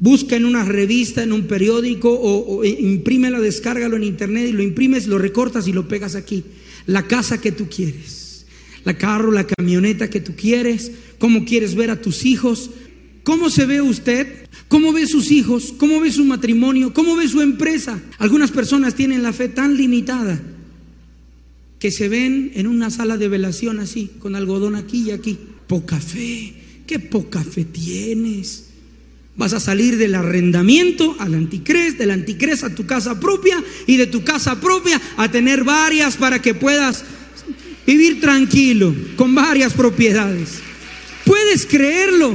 Busca 0.00 0.36
en 0.36 0.44
una 0.44 0.64
revista, 0.64 1.22
en 1.22 1.32
un 1.32 1.46
periódico 1.46 2.10
o, 2.10 2.58
o 2.58 2.64
imprímelo, 2.64 3.40
descárgalo 3.40 3.96
en 3.96 4.04
internet 4.04 4.48
y 4.48 4.52
lo 4.52 4.62
imprimes, 4.62 5.06
lo 5.06 5.18
recortas 5.18 5.66
y 5.66 5.72
lo 5.72 5.88
pegas 5.88 6.14
aquí. 6.14 6.44
La 6.86 7.06
casa 7.06 7.40
que 7.40 7.52
tú 7.52 7.68
quieres, 7.68 8.46
la 8.84 8.96
carro, 8.96 9.32
la 9.32 9.46
camioneta 9.46 10.08
que 10.08 10.20
tú 10.20 10.34
quieres, 10.36 10.92
cómo 11.18 11.44
quieres 11.44 11.74
ver 11.74 11.90
a 11.90 12.00
tus 12.00 12.24
hijos, 12.24 12.70
cómo 13.24 13.50
se 13.50 13.66
ve 13.66 13.82
usted, 13.82 14.48
cómo 14.68 14.92
ve 14.92 15.06
sus 15.06 15.30
hijos, 15.30 15.74
cómo 15.76 16.00
ve 16.00 16.12
su 16.12 16.24
matrimonio, 16.24 16.94
cómo 16.94 17.16
ve 17.16 17.28
su 17.28 17.40
empresa. 17.40 18.00
Algunas 18.18 18.50
personas 18.50 18.94
tienen 18.94 19.22
la 19.22 19.32
fe 19.32 19.48
tan 19.48 19.76
limitada 19.76 20.40
que 21.78 21.90
se 21.90 22.08
ven 22.08 22.52
en 22.54 22.66
una 22.66 22.90
sala 22.90 23.16
de 23.18 23.28
velación 23.28 23.80
así, 23.80 24.10
con 24.18 24.34
algodón 24.34 24.76
aquí 24.76 25.02
y 25.02 25.10
aquí. 25.10 25.38
Poca 25.66 26.00
fe, 26.00 26.54
qué 26.86 26.98
poca 26.98 27.44
fe 27.44 27.64
tienes. 27.64 28.67
Vas 29.38 29.52
a 29.52 29.60
salir 29.60 29.96
del 29.98 30.16
arrendamiento 30.16 31.16
al 31.20 31.34
anticres, 31.34 31.96
del 31.96 32.10
anticres 32.10 32.64
a 32.64 32.74
tu 32.74 32.86
casa 32.86 33.20
propia 33.20 33.62
y 33.86 33.96
de 33.96 34.08
tu 34.08 34.24
casa 34.24 34.60
propia 34.60 35.00
a 35.16 35.30
tener 35.30 35.62
varias 35.62 36.16
para 36.16 36.42
que 36.42 36.54
puedas 36.54 37.04
vivir 37.86 38.20
tranquilo, 38.20 38.92
con 39.16 39.36
varias 39.36 39.74
propiedades. 39.74 40.54
Puedes 41.24 41.66
creerlo, 41.66 42.34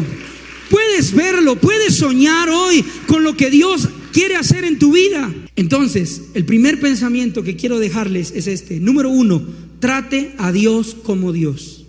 puedes 0.69 1.13
verlo, 1.13 1.57
puedes 1.57 1.97
soñar 1.97 2.49
hoy 2.49 2.85
con 3.05 3.23
lo 3.23 3.35
que 3.35 3.49
Dios 3.49 3.89
quiere 4.13 4.37
hacer 4.37 4.63
en 4.63 4.79
tu 4.79 4.93
vida. 4.93 5.29
Entonces, 5.57 6.21
el 6.35 6.45
primer 6.45 6.79
pensamiento 6.79 7.43
que 7.43 7.57
quiero 7.57 7.79
dejarles 7.79 8.31
es 8.33 8.47
este. 8.47 8.79
Número 8.79 9.09
uno, 9.09 9.43
trate 9.79 10.33
a 10.37 10.53
Dios 10.53 10.95
como 11.03 11.33
Dios. 11.33 11.82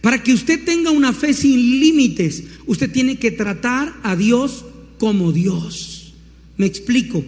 Para 0.00 0.22
que 0.22 0.32
usted 0.32 0.64
tenga 0.64 0.90
una 0.90 1.12
fe 1.12 1.34
sin 1.34 1.80
límites, 1.80 2.44
usted 2.66 2.90
tiene 2.90 3.16
que 3.16 3.30
tratar 3.30 3.94
a 4.02 4.16
Dios 4.16 4.64
como 4.98 5.32
Dios. 5.32 6.14
Me 6.56 6.66
explico. 6.66 7.24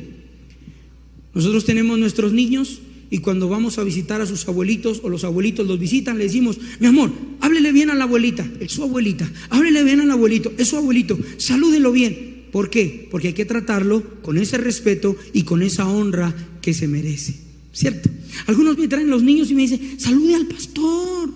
Nosotros 1.34 1.64
tenemos 1.64 1.98
nuestros 1.98 2.32
niños 2.32 2.80
y 3.10 3.18
cuando 3.18 3.48
vamos 3.48 3.78
a 3.78 3.84
visitar 3.84 4.20
a 4.20 4.26
sus 4.26 4.46
abuelitos 4.46 5.00
o 5.02 5.08
los 5.08 5.24
abuelitos 5.24 5.66
los 5.66 5.78
visitan, 5.78 6.18
le 6.18 6.24
decimos, 6.24 6.58
mi 6.78 6.86
amor, 6.86 7.12
háblele 7.40 7.72
bien 7.72 7.90
a 7.90 7.94
la 7.94 8.04
abuelita, 8.04 8.48
es 8.60 8.72
su 8.72 8.82
abuelita, 8.84 9.30
háblele 9.50 9.82
bien 9.82 10.00
al 10.00 10.10
abuelito, 10.10 10.52
es 10.58 10.68
su 10.68 10.76
abuelito, 10.76 11.18
salúdelo 11.36 11.90
bien. 11.92 12.46
¿Por 12.52 12.70
qué? 12.70 13.08
Porque 13.10 13.28
hay 13.28 13.34
que 13.34 13.44
tratarlo 13.44 14.02
con 14.22 14.38
ese 14.38 14.58
respeto 14.58 15.16
y 15.32 15.42
con 15.42 15.62
esa 15.62 15.88
honra 15.88 16.34
que 16.60 16.74
se 16.74 16.88
merece. 16.88 17.34
¿Cierto? 17.72 18.10
Algunos 18.46 18.76
me 18.78 18.88
traen 18.88 19.10
los 19.10 19.22
niños 19.22 19.50
y 19.50 19.54
me 19.54 19.62
dicen, 19.62 20.00
salude 20.00 20.34
al 20.34 20.46
pastor. 20.46 21.30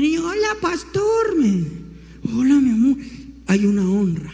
Hola 0.00 0.56
pastor. 0.60 1.36
Me, 1.36 1.62
hola 2.32 2.58
mi 2.60 2.70
amor. 2.70 2.96
Hay 3.46 3.66
una 3.66 3.88
honra. 3.88 4.32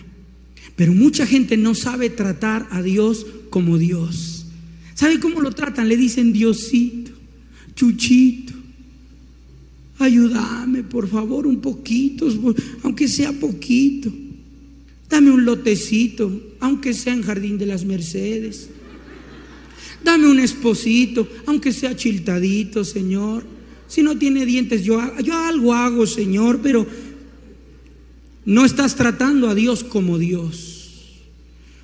Pero 0.77 0.93
mucha 0.93 1.27
gente 1.27 1.57
no 1.57 1.75
sabe 1.75 2.11
tratar 2.11 2.69
a 2.71 2.83
Dios 2.83 3.27
como 3.51 3.79
Dios. 3.79 4.47
¿Sabe 4.95 5.19
cómo 5.19 5.41
lo 5.41 5.53
tratan? 5.53 5.89
Le 5.89 5.97
dicen 5.97 6.33
Diosito, 6.33 7.11
Chuchito. 7.75 8.53
Ayúdame, 9.99 10.83
por 10.83 11.09
favor, 11.09 11.47
un 11.47 11.61
poquito, 11.61 12.29
aunque 12.83 13.09
sea 13.09 13.33
poquito. 13.33 14.13
Dame 15.09 15.31
un 15.31 15.45
lotecito, 15.45 16.55
aunque 16.61 16.93
sea 16.93 17.15
en 17.15 17.23
Jardín 17.23 17.57
de 17.57 17.67
las 17.67 17.85
Mercedes. 17.85 18.69
Dame 20.05 20.29
un 20.29 20.39
esposito, 20.39 21.27
aunque 21.47 21.73
sea 21.73 21.97
chiltadito, 21.97 22.85
Señor. 22.85 23.56
Si 23.89 24.03
no 24.03 24.19
tiene 24.19 24.47
dientes, 24.47 24.85
yo, 24.85 25.01
yo 25.23 25.37
algo 25.37 25.75
hago, 25.75 26.07
Señor, 26.07 26.61
pero 26.63 26.87
no 28.45 28.65
estás 28.65 28.95
tratando 28.95 29.49
a 29.49 29.55
Dios 29.55 29.85
como 29.85 30.19
Dios. 30.19 30.77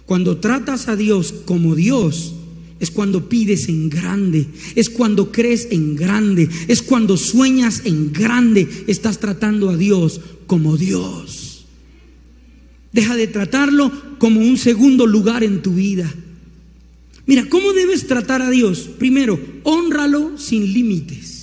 Cuando 0.06 0.38
tratas 0.38 0.88
a 0.88 0.97
Dios 0.97 1.32
como 1.44 1.75
Dios, 1.75 2.35
es 2.80 2.90
cuando 2.90 3.28
pides 3.28 3.68
en 3.68 3.88
grande, 3.88 4.47
es 4.75 4.90
cuando 4.90 5.30
crees 5.30 5.68
en 5.71 5.94
grande, 5.94 6.49
es 6.66 6.82
cuando 6.82 7.16
sueñas 7.16 7.82
en 7.85 8.12
grande, 8.12 8.68
estás 8.88 9.18
tratando 9.18 9.71
a 9.71 9.76
Dios 9.76 10.21
como 10.47 10.76
Dios. 10.76 11.66
Deja 12.92 13.16
de 13.16 13.26
tratarlo 13.26 13.90
como 14.18 14.40
un 14.40 14.59
segundo 14.59 15.06
lugar 15.06 15.44
en 15.44 15.62
tu 15.62 15.75
vida. 15.75 16.12
Mira, 17.25 17.49
¿cómo 17.49 17.73
debes 17.73 18.06
tratar 18.06 18.42
a 18.42 18.50
Dios? 18.50 18.90
Primero, 18.99 19.40
honralo 19.62 20.37
sin 20.37 20.73
límites. 20.73 21.41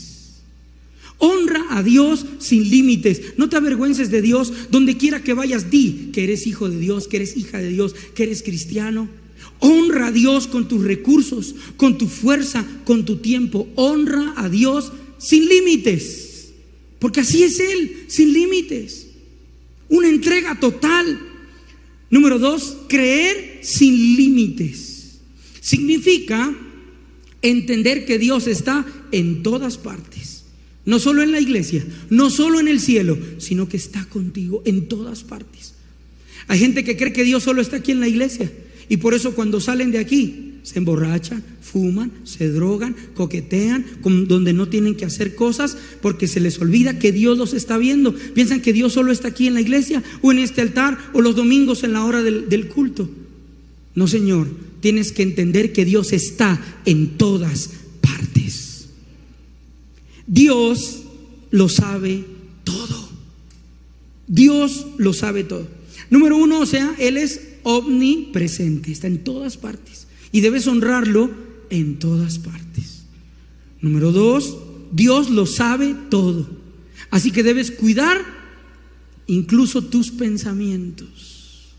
Honra 1.19 1.65
a 1.69 1.83
Dios 1.83 2.25
sin 2.39 2.69
límites. 2.69 3.33
No 3.37 3.49
te 3.49 3.57
avergüences 3.57 4.09
de 4.09 4.21
Dios. 4.21 4.51
Donde 4.71 4.97
quiera 4.97 5.21
que 5.21 5.33
vayas, 5.33 5.69
di 5.69 6.09
que 6.13 6.23
eres 6.23 6.47
hijo 6.47 6.69
de 6.69 6.79
Dios, 6.79 7.07
que 7.07 7.17
eres 7.17 7.37
hija 7.37 7.59
de 7.59 7.69
Dios, 7.69 7.93
que 8.15 8.23
eres 8.23 8.41
cristiano. 8.41 9.09
Honra 9.59 10.07
a 10.07 10.11
Dios 10.11 10.47
con 10.47 10.67
tus 10.67 10.83
recursos, 10.83 11.55
con 11.75 11.97
tu 11.97 12.07
fuerza, 12.07 12.65
con 12.85 13.05
tu 13.05 13.17
tiempo. 13.17 13.67
Honra 13.75 14.33
a 14.37 14.49
Dios 14.49 14.93
sin 15.17 15.47
límites. 15.47 16.53
Porque 16.99 17.19
así 17.19 17.43
es 17.43 17.59
Él, 17.59 18.05
sin 18.07 18.33
límites. 18.33 19.07
Una 19.89 20.07
entrega 20.07 20.59
total. 20.59 21.19
Número 22.09 22.39
dos, 22.39 22.77
creer 22.87 23.59
sin 23.61 24.15
límites. 24.15 25.19
Significa 25.59 26.55
entender 27.41 28.05
que 28.05 28.17
Dios 28.17 28.47
está 28.47 28.85
en 29.11 29.43
todas 29.43 29.77
partes. 29.77 30.38
No 30.89 30.97
solo 30.97 31.21
en 31.21 31.31
la 31.31 31.39
iglesia, 31.39 31.85
no 32.09 32.31
solo 32.31 32.59
en 32.59 32.67
el 32.67 32.79
cielo, 32.79 33.15
sino 33.37 33.69
que 33.69 33.77
está 33.77 34.05
contigo 34.05 34.63
en 34.65 34.87
todas 34.87 35.23
partes. 35.23 35.75
Hay 36.47 36.57
gente 36.57 36.83
que 36.83 36.97
cree 36.97 37.13
que 37.13 37.23
Dios 37.23 37.43
solo 37.43 37.61
está 37.61 37.75
aquí 37.75 37.91
en 37.91 37.99
la 37.99 38.07
iglesia 38.07 38.51
y 38.89 38.97
por 38.97 39.13
eso 39.13 39.35
cuando 39.35 39.61
salen 39.61 39.91
de 39.91 39.99
aquí 39.99 40.55
se 40.63 40.79
emborrachan, 40.79 41.43
fuman, 41.61 42.11
se 42.23 42.49
drogan, 42.49 42.95
coquetean, 43.13 43.85
donde 44.27 44.51
no 44.51 44.67
tienen 44.67 44.95
que 44.95 45.05
hacer 45.05 45.35
cosas 45.35 45.77
porque 46.01 46.27
se 46.27 46.39
les 46.39 46.57
olvida 46.57 46.97
que 46.97 47.11
Dios 47.11 47.37
los 47.37 47.53
está 47.53 47.77
viendo. 47.77 48.15
Piensan 48.15 48.63
que 48.63 48.73
Dios 48.73 48.93
solo 48.93 49.11
está 49.11 49.27
aquí 49.27 49.45
en 49.45 49.53
la 49.53 49.61
iglesia 49.61 50.01
o 50.23 50.31
en 50.31 50.39
este 50.39 50.61
altar 50.61 50.97
o 51.13 51.21
los 51.21 51.35
domingos 51.35 51.83
en 51.83 51.93
la 51.93 52.03
hora 52.03 52.23
del, 52.23 52.67
culto. 52.67 53.07
No, 53.93 54.07
Señor, 54.07 54.47
tienes 54.79 55.11
que 55.11 55.21
entender 55.21 55.71
que 55.71 55.85
Dios 55.85 56.13
está 56.13 56.59
en 56.85 57.09
todas 57.09 57.73
partes. 58.01 58.68
Dios 60.29 61.01
lo 61.49 61.69
sabe 61.69 62.23
todo. 62.63 63.09
Dios 64.27 64.85
lo 64.97 65.11
sabe 65.11 65.43
todo. 65.43 65.67
Número 66.11 66.37
uno, 66.37 66.59
o 66.59 66.65
sea, 66.67 66.95
Él 66.99 67.17
es 67.17 67.55
omnipresente, 67.63 68.91
está 68.91 69.07
en 69.07 69.23
todas 69.23 69.57
partes. 69.57 70.07
Y 70.31 70.41
debes 70.41 70.67
honrarlo 70.67 71.31
en 71.71 71.97
todas 71.97 72.37
partes. 72.37 73.05
Número 73.81 74.11
dos, 74.11 74.55
Dios 74.91 75.31
lo 75.31 75.47
sabe 75.47 75.95
todo. 76.11 76.47
Así 77.09 77.31
que 77.31 77.41
debes 77.41 77.71
cuidar 77.71 78.23
incluso 79.25 79.83
tus 79.83 80.11
pensamientos. 80.11 81.73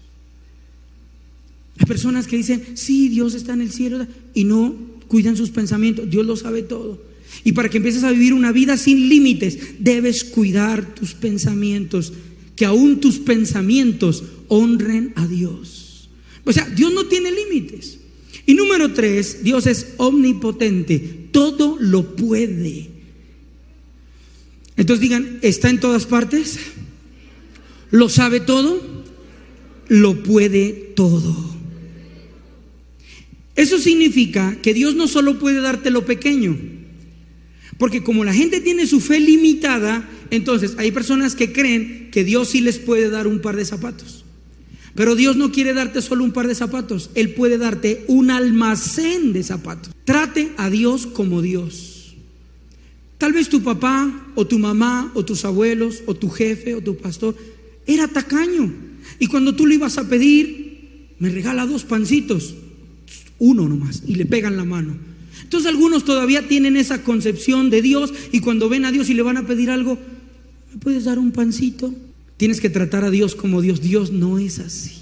Hay 1.78 1.86
personas 1.86 2.26
que 2.26 2.36
dicen, 2.36 2.76
sí, 2.76 3.08
Dios 3.08 3.34
está 3.34 3.52
en 3.52 3.60
el 3.60 3.70
cielo 3.70 4.08
y 4.34 4.42
no 4.42 4.74
cuidan 5.06 5.36
sus 5.36 5.50
pensamientos. 5.50 6.10
Dios 6.10 6.26
lo 6.26 6.34
sabe 6.34 6.62
todo. 6.62 7.09
Y 7.44 7.52
para 7.52 7.68
que 7.68 7.78
empieces 7.78 8.04
a 8.04 8.10
vivir 8.10 8.34
una 8.34 8.52
vida 8.52 8.76
sin 8.76 9.08
límites, 9.08 9.58
debes 9.78 10.24
cuidar 10.24 10.94
tus 10.94 11.14
pensamientos, 11.14 12.12
que 12.56 12.64
aún 12.64 13.00
tus 13.00 13.18
pensamientos 13.18 14.24
honren 14.48 15.12
a 15.16 15.26
Dios. 15.26 16.08
O 16.44 16.52
sea, 16.52 16.68
Dios 16.68 16.92
no 16.92 17.06
tiene 17.06 17.30
límites. 17.30 17.98
Y 18.46 18.54
número 18.54 18.92
tres, 18.92 19.42
Dios 19.42 19.66
es 19.66 19.94
omnipotente, 19.96 20.98
todo 21.30 21.76
lo 21.80 22.16
puede. 22.16 22.88
Entonces 24.76 25.00
digan, 25.00 25.38
¿está 25.42 25.70
en 25.70 25.80
todas 25.80 26.06
partes? 26.06 26.58
¿Lo 27.90 28.08
sabe 28.08 28.40
todo? 28.40 29.04
Lo 29.88 30.22
puede 30.22 30.92
todo. 30.94 31.50
Eso 33.56 33.78
significa 33.78 34.56
que 34.62 34.72
Dios 34.72 34.94
no 34.94 35.06
solo 35.06 35.38
puede 35.38 35.60
darte 35.60 35.90
lo 35.90 36.06
pequeño, 36.06 36.56
porque 37.80 38.02
como 38.02 38.26
la 38.26 38.34
gente 38.34 38.60
tiene 38.60 38.86
su 38.86 39.00
fe 39.00 39.18
limitada, 39.20 40.06
entonces 40.30 40.74
hay 40.76 40.90
personas 40.90 41.34
que 41.34 41.50
creen 41.50 42.10
que 42.12 42.24
Dios 42.24 42.50
sí 42.50 42.60
les 42.60 42.78
puede 42.78 43.08
dar 43.08 43.26
un 43.26 43.40
par 43.40 43.56
de 43.56 43.64
zapatos. 43.64 44.26
Pero 44.94 45.16
Dios 45.16 45.36
no 45.36 45.50
quiere 45.50 45.72
darte 45.72 46.02
solo 46.02 46.22
un 46.22 46.32
par 46.32 46.46
de 46.46 46.54
zapatos, 46.54 47.08
Él 47.14 47.32
puede 47.32 47.56
darte 47.56 48.04
un 48.06 48.30
almacén 48.30 49.32
de 49.32 49.42
zapatos. 49.42 49.94
Trate 50.04 50.52
a 50.58 50.68
Dios 50.68 51.06
como 51.06 51.40
Dios. 51.40 52.16
Tal 53.16 53.32
vez 53.32 53.48
tu 53.48 53.62
papá 53.62 54.30
o 54.34 54.46
tu 54.46 54.58
mamá 54.58 55.10
o 55.14 55.24
tus 55.24 55.46
abuelos 55.46 56.02
o 56.04 56.14
tu 56.14 56.28
jefe 56.28 56.74
o 56.74 56.82
tu 56.82 56.98
pastor 56.98 57.34
era 57.86 58.08
tacaño. 58.08 58.74
Y 59.18 59.26
cuando 59.26 59.56
tú 59.56 59.66
le 59.66 59.76
ibas 59.76 59.96
a 59.96 60.06
pedir, 60.06 61.14
me 61.18 61.30
regala 61.30 61.64
dos 61.64 61.84
pancitos, 61.84 62.54
uno 63.38 63.66
nomás, 63.66 64.02
y 64.06 64.16
le 64.16 64.26
pegan 64.26 64.58
la 64.58 64.66
mano. 64.66 65.09
Entonces 65.42 65.68
algunos 65.68 66.04
todavía 66.04 66.46
tienen 66.46 66.76
esa 66.76 67.02
concepción 67.02 67.70
de 67.70 67.82
Dios 67.82 68.12
y 68.32 68.40
cuando 68.40 68.68
ven 68.68 68.84
a 68.84 68.92
Dios 68.92 69.10
y 69.10 69.14
le 69.14 69.22
van 69.22 69.36
a 69.36 69.46
pedir 69.46 69.70
algo, 69.70 69.98
¿me 70.72 70.78
puedes 70.78 71.04
dar 71.04 71.18
un 71.18 71.32
pancito? 71.32 71.94
Tienes 72.36 72.60
que 72.60 72.70
tratar 72.70 73.04
a 73.04 73.10
Dios 73.10 73.34
como 73.34 73.60
Dios. 73.60 73.82
Dios 73.82 74.12
no 74.12 74.38
es 74.38 74.58
así. 74.60 74.92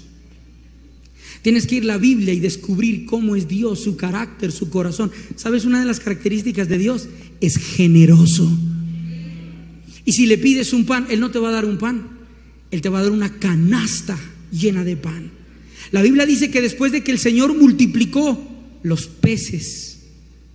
Tienes 1.41 1.67
que 1.67 1.75
ir 1.75 1.83
a 1.83 1.87
la 1.87 1.97
Biblia 1.97 2.33
y 2.33 2.39
descubrir 2.39 3.05
cómo 3.05 3.35
es 3.35 3.47
Dios, 3.47 3.81
su 3.81 3.95
carácter, 3.95 4.51
su 4.51 4.69
corazón. 4.69 5.09
¿Sabes? 5.37 5.63
Una 5.63 5.79
de 5.79 5.85
las 5.85 6.01
características 6.01 6.67
de 6.67 6.77
Dios 6.77 7.07
es 7.39 7.57
generoso. 7.57 8.51
Y 10.03 10.11
si 10.11 10.25
le 10.25 10.37
pides 10.37 10.73
un 10.73 10.85
pan, 10.85 11.07
Él 11.09 11.21
no 11.21 11.31
te 11.31 11.39
va 11.39 11.49
a 11.49 11.53
dar 11.53 11.65
un 11.65 11.77
pan. 11.77 12.07
Él 12.71 12.81
te 12.81 12.89
va 12.89 12.99
a 12.99 13.03
dar 13.03 13.11
una 13.11 13.39
canasta 13.39 14.19
llena 14.51 14.83
de 14.83 14.97
pan. 14.97 15.31
La 15.91 16.01
Biblia 16.01 16.25
dice 16.25 16.51
que 16.51 16.61
después 16.61 16.91
de 16.91 17.03
que 17.03 17.11
el 17.11 17.19
Señor 17.19 17.55
multiplicó 17.55 18.37
los 18.83 19.07
peces 19.07 19.98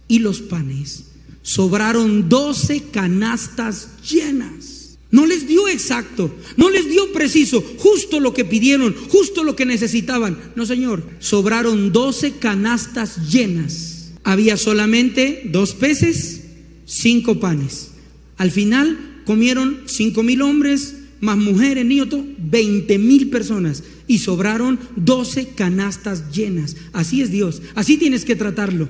y 0.08 0.18
los 0.18 0.40
panes, 0.40 1.04
sobraron 1.42 2.28
doce 2.28 2.82
canastas 2.90 3.88
llenas. 4.02 4.99
No 5.11 5.26
les 5.26 5.46
dio 5.46 5.68
exacto, 5.68 6.34
no 6.56 6.70
les 6.70 6.90
dio 6.90 7.12
preciso, 7.12 7.62
justo 7.78 8.18
lo 8.18 8.34
que 8.34 8.44
pidieron, 8.44 8.94
justo 9.08 9.44
lo 9.44 9.54
que 9.54 9.64
necesitaban. 9.64 10.37
No, 10.56 10.66
Señor, 10.66 11.08
sobraron 11.20 11.92
doce 11.92 12.32
canastas 12.32 13.30
llenas. 13.30 14.12
Había 14.25 14.56
solamente 14.56 15.42
dos 15.52 15.75
peces, 15.75 16.40
cinco 16.84 17.38
panes. 17.38 17.90
Al 18.38 18.50
final 18.50 19.23
comieron 19.25 19.82
cinco 19.87 20.25
mil 20.25 20.42
hombres, 20.42 20.96
más 21.20 21.37
mujeres, 21.37 21.87
niños, 21.87 22.08
veinte 22.38 22.99
mil 22.99 23.30
personas. 23.30 23.84
Y 24.08 24.18
sobraron 24.18 24.80
doce 24.96 25.50
canastas 25.54 26.32
llenas. 26.32 26.75
Así 26.92 27.23
es 27.23 27.30
Dios, 27.30 27.62
así 27.76 27.99
tienes 27.99 28.25
que 28.25 28.34
tratarlo. 28.34 28.88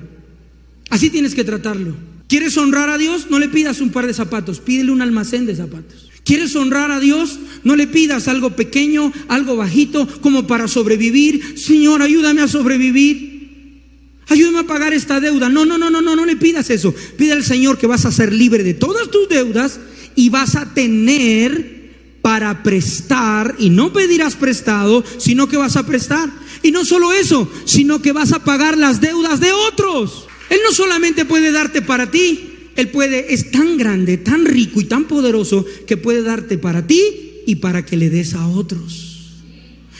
Así 0.95 1.09
tienes 1.09 1.35
que 1.35 1.43
tratarlo. 1.43 1.93
¿Quieres 2.29 2.55
honrar 2.55 2.89
a 2.89 2.97
Dios? 2.97 3.27
No 3.29 3.37
le 3.37 3.49
pidas 3.49 3.81
un 3.81 3.89
par 3.89 4.07
de 4.07 4.13
zapatos, 4.13 4.61
pídele 4.61 4.93
un 4.93 5.01
almacén 5.01 5.45
de 5.45 5.53
zapatos. 5.53 6.09
¿Quieres 6.23 6.55
honrar 6.55 6.89
a 6.89 7.01
Dios? 7.01 7.37
No 7.65 7.75
le 7.75 7.85
pidas 7.85 8.29
algo 8.29 8.51
pequeño, 8.51 9.11
algo 9.27 9.57
bajito, 9.57 10.07
como 10.21 10.47
para 10.47 10.69
sobrevivir. 10.69 11.59
Señor, 11.59 12.01
ayúdame 12.01 12.43
a 12.43 12.47
sobrevivir. 12.47 13.81
Ayúdame 14.29 14.59
a 14.59 14.67
pagar 14.67 14.93
esta 14.93 15.19
deuda. 15.19 15.49
No, 15.49 15.65
no, 15.65 15.77
no, 15.77 15.89
no, 15.89 16.01
no, 16.01 16.15
no 16.15 16.25
le 16.25 16.37
pidas 16.37 16.69
eso. 16.69 16.95
Pide 17.17 17.33
al 17.33 17.43
Señor 17.43 17.77
que 17.77 17.87
vas 17.87 18.05
a 18.05 18.11
ser 18.13 18.31
libre 18.31 18.63
de 18.63 18.73
todas 18.73 19.11
tus 19.11 19.27
deudas 19.27 19.81
y 20.15 20.29
vas 20.29 20.55
a 20.55 20.73
tener 20.73 22.19
para 22.21 22.63
prestar 22.63 23.53
y 23.59 23.69
no 23.69 23.91
pedirás 23.91 24.35
prestado, 24.37 25.03
sino 25.17 25.49
que 25.49 25.57
vas 25.57 25.75
a 25.75 25.85
prestar. 25.85 26.29
Y 26.63 26.71
no 26.71 26.85
solo 26.85 27.11
eso, 27.11 27.51
sino 27.65 28.01
que 28.01 28.13
vas 28.13 28.31
a 28.31 28.45
pagar 28.45 28.77
las 28.77 29.01
deudas 29.01 29.41
de 29.41 29.51
otros. 29.51 30.27
No 30.65 30.73
solamente 30.73 31.25
puede 31.25 31.51
darte 31.51 31.83
para 31.83 32.09
ti, 32.09 32.39
Él 32.75 32.89
puede, 32.89 33.31
es 33.35 33.51
tan 33.51 33.77
grande, 33.77 34.17
tan 34.17 34.45
rico 34.45 34.81
y 34.81 34.85
tan 34.85 35.07
poderoso 35.07 35.63
que 35.85 35.95
puede 35.95 36.23
darte 36.23 36.57
para 36.57 36.87
ti 36.87 37.03
y 37.45 37.57
para 37.57 37.85
que 37.85 37.97
le 37.97 38.09
des 38.09 38.33
a 38.33 38.47
otros. 38.47 39.33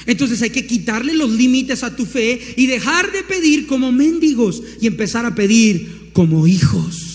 Entonces 0.07 0.41
hay 0.41 0.50
que 0.50 0.65
quitarle 0.65 1.13
los 1.13 1.29
límites 1.29 1.84
a 1.84 1.95
tu 1.95 2.07
fe 2.07 2.41
y 2.57 2.65
dejar 2.65 3.12
de 3.12 3.22
pedir 3.22 3.67
como 3.67 3.91
mendigos 3.91 4.63
y 4.81 4.88
empezar 4.88 5.27
a 5.27 5.36
pedir 5.36 6.10
como 6.13 6.48
hijos. 6.48 7.14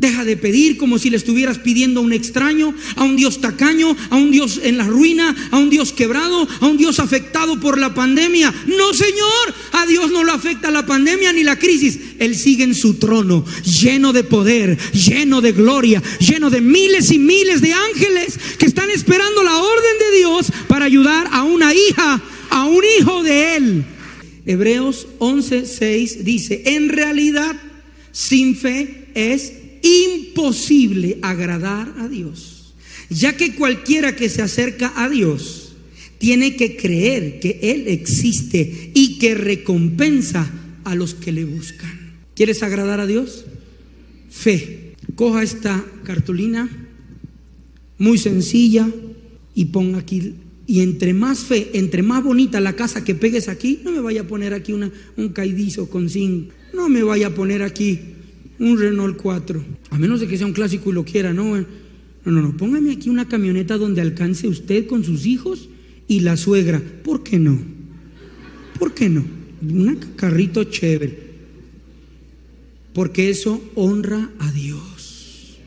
Deja 0.00 0.24
de 0.24 0.38
pedir 0.38 0.78
como 0.78 0.98
si 0.98 1.10
le 1.10 1.18
estuvieras 1.18 1.58
pidiendo 1.58 2.00
a 2.00 2.02
un 2.02 2.14
extraño, 2.14 2.74
a 2.96 3.04
un 3.04 3.16
Dios 3.16 3.42
tacaño, 3.42 3.94
a 4.08 4.16
un 4.16 4.30
Dios 4.30 4.58
en 4.62 4.78
la 4.78 4.86
ruina, 4.86 5.36
a 5.50 5.58
un 5.58 5.68
Dios 5.68 5.92
quebrado, 5.92 6.48
a 6.60 6.66
un 6.66 6.78
Dios 6.78 6.98
afectado 7.00 7.60
por 7.60 7.76
la 7.76 7.92
pandemia. 7.92 8.50
No, 8.66 8.94
Señor, 8.94 9.54
a 9.72 9.84
Dios 9.84 10.10
no 10.10 10.24
lo 10.24 10.32
afecta 10.32 10.70
la 10.70 10.86
pandemia 10.86 11.34
ni 11.34 11.42
la 11.42 11.58
crisis. 11.58 11.98
Él 12.18 12.34
sigue 12.34 12.64
en 12.64 12.74
su 12.74 12.94
trono, 12.94 13.44
lleno 13.62 14.14
de 14.14 14.24
poder, 14.24 14.78
lleno 14.94 15.42
de 15.42 15.52
gloria, 15.52 16.02
lleno 16.18 16.48
de 16.48 16.62
miles 16.62 17.10
y 17.10 17.18
miles 17.18 17.60
de 17.60 17.74
ángeles 17.74 18.38
que 18.58 18.64
están 18.64 18.90
esperando 18.90 19.42
la 19.42 19.58
orden 19.58 19.98
de 19.98 20.16
Dios 20.16 20.46
para 20.66 20.86
ayudar 20.86 21.28
a 21.30 21.42
una 21.42 21.74
hija, 21.74 22.22
a 22.48 22.64
un 22.64 22.82
hijo 22.98 23.22
de 23.22 23.56
Él. 23.56 23.84
Hebreos 24.46 25.08
11:6 25.18 26.22
dice, 26.22 26.62
en 26.64 26.88
realidad, 26.88 27.54
sin 28.12 28.56
fe 28.56 29.08
es 29.14 29.59
imposible 29.82 31.18
agradar 31.22 31.94
a 31.98 32.08
Dios, 32.08 32.74
ya 33.08 33.36
que 33.36 33.54
cualquiera 33.54 34.16
que 34.16 34.28
se 34.28 34.42
acerca 34.42 34.92
a 34.96 35.08
Dios 35.08 35.72
tiene 36.18 36.56
que 36.56 36.76
creer 36.76 37.40
que 37.40 37.58
Él 37.62 37.88
existe 37.88 38.90
y 38.94 39.18
que 39.18 39.34
recompensa 39.34 40.50
a 40.84 40.94
los 40.94 41.14
que 41.14 41.32
le 41.32 41.44
buscan. 41.44 42.14
¿Quieres 42.34 42.62
agradar 42.62 43.00
a 43.00 43.06
Dios? 43.06 43.46
Fe. 44.30 44.94
Coja 45.14 45.42
esta 45.42 45.84
cartulina, 46.04 46.68
muy 47.98 48.18
sencilla, 48.18 48.88
y 49.54 49.66
ponga 49.66 49.98
aquí. 49.98 50.34
Y 50.66 50.80
entre 50.80 51.12
más 51.14 51.40
fe, 51.40 51.70
entre 51.74 52.02
más 52.02 52.22
bonita 52.22 52.60
la 52.60 52.76
casa 52.76 53.04
que 53.04 53.14
pegues 53.14 53.48
aquí, 53.48 53.80
no 53.84 53.90
me 53.90 54.00
vaya 54.00 54.22
a 54.22 54.26
poner 54.26 54.54
aquí 54.54 54.72
una, 54.72 54.90
un 55.16 55.30
caidizo 55.30 55.90
con 55.90 56.08
zinc, 56.08 56.50
no 56.72 56.88
me 56.88 57.02
vaya 57.02 57.28
a 57.28 57.34
poner 57.34 57.62
aquí 57.62 57.98
un 58.60 58.78
Renault 58.78 59.16
4, 59.16 59.64
a 59.90 59.98
menos 59.98 60.20
de 60.20 60.28
que 60.28 60.36
sea 60.36 60.46
un 60.46 60.52
clásico 60.52 60.90
y 60.90 60.92
lo 60.92 61.04
quiera, 61.04 61.32
¿no? 61.32 61.56
No, 61.56 61.66
no, 62.24 62.42
no, 62.42 62.56
póngame 62.56 62.92
aquí 62.92 63.08
una 63.08 63.26
camioneta 63.26 63.78
donde 63.78 64.02
alcance 64.02 64.46
usted 64.46 64.86
con 64.86 65.02
sus 65.02 65.26
hijos 65.26 65.70
y 66.06 66.20
la 66.20 66.36
suegra. 66.36 66.82
¿Por 67.02 67.22
qué 67.22 67.38
no? 67.38 67.58
¿Por 68.78 68.92
qué 68.92 69.08
no? 69.08 69.24
Un 69.62 69.96
carrito 70.16 70.64
chévere. 70.64 71.30
Porque 72.92 73.30
eso 73.30 73.62
honra 73.74 74.30
a 74.38 74.52
Dios. 74.52 75.58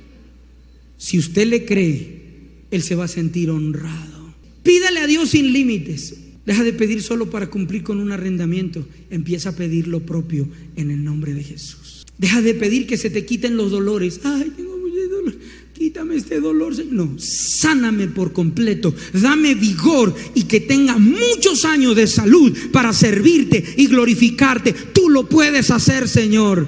Si 0.97 1.17
usted 1.17 1.47
le 1.47 1.65
cree, 1.65 2.21
Él 2.69 2.83
se 2.83 2.95
va 2.95 3.05
a 3.05 3.07
sentir 3.09 3.49
honrado. 3.49 4.35
Pídale 4.61 4.99
a 4.99 5.07
Dios 5.07 5.29
sin 5.29 5.51
límites. 5.51 6.15
Deja 6.45 6.63
de 6.63 6.73
pedir 6.73 7.01
solo 7.01 7.29
para 7.29 7.49
cumplir 7.49 7.83
con 7.83 7.99
un 7.99 8.11
arrendamiento. 8.11 8.85
Empieza 9.09 9.49
a 9.49 9.55
pedir 9.55 9.87
lo 9.87 10.01
propio 10.01 10.47
en 10.75 10.91
el 10.91 11.03
nombre 11.03 11.33
de 11.33 11.43
Jesús. 11.43 11.82
Deja 12.17 12.41
de 12.41 12.53
pedir 12.53 12.87
que 12.87 12.97
se 12.97 13.09
te 13.09 13.25
quiten 13.25 13.57
los 13.57 13.71
dolores. 13.71 14.21
Ay, 14.23 14.51
tengo 14.55 14.77
mucho 14.77 15.09
dolor. 15.09 15.35
Quítame 15.73 16.15
este 16.15 16.39
dolor. 16.39 16.73
No, 16.91 17.15
sáname 17.17 18.07
por 18.07 18.31
completo. 18.33 18.93
Dame 19.13 19.55
vigor 19.55 20.15
y 20.35 20.43
que 20.43 20.59
tenga 20.59 20.97
muchos 20.97 21.65
años 21.65 21.95
de 21.95 22.07
salud 22.07 22.55
para 22.71 22.93
servirte 22.93 23.63
y 23.77 23.87
glorificarte. 23.87 24.73
Tú 24.73 25.09
lo 25.09 25.27
puedes 25.27 25.71
hacer, 25.71 26.07
Señor. 26.07 26.67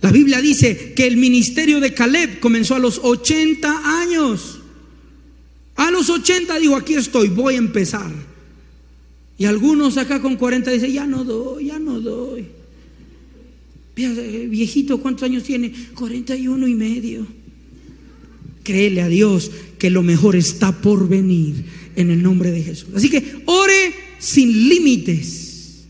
La 0.00 0.12
Biblia 0.12 0.40
dice 0.40 0.92
que 0.94 1.06
el 1.06 1.16
ministerio 1.16 1.80
de 1.80 1.92
Caleb 1.92 2.38
comenzó 2.38 2.74
a 2.74 2.78
los 2.78 3.00
80 3.02 4.00
años. 4.02 4.60
A 5.74 5.90
los 5.90 6.10
80 6.10 6.58
dijo, 6.58 6.76
aquí 6.76 6.94
estoy, 6.94 7.28
voy 7.28 7.54
a 7.54 7.58
empezar. 7.58 8.10
Y 9.38 9.44
algunos 9.46 9.96
acá 9.96 10.20
con 10.20 10.36
40 10.36 10.70
dicen, 10.70 10.92
ya 10.92 11.06
no 11.06 11.24
doy, 11.24 11.66
ya 11.66 11.78
no 11.78 12.00
doy. 12.00 12.57
Eh, 13.98 14.46
viejito, 14.48 14.98
¿cuántos 14.98 15.24
años 15.24 15.42
tiene? 15.42 15.72
41 15.94 16.68
y 16.68 16.74
medio. 16.74 17.26
Créele 18.62 19.02
a 19.02 19.08
Dios 19.08 19.50
que 19.78 19.90
lo 19.90 20.02
mejor 20.02 20.36
está 20.36 20.80
por 20.80 21.08
venir 21.08 21.64
en 21.96 22.10
el 22.10 22.22
nombre 22.22 22.50
de 22.50 22.62
Jesús. 22.62 22.90
Así 22.94 23.10
que 23.10 23.42
ore 23.46 23.94
sin 24.18 24.68
límites. 24.68 25.86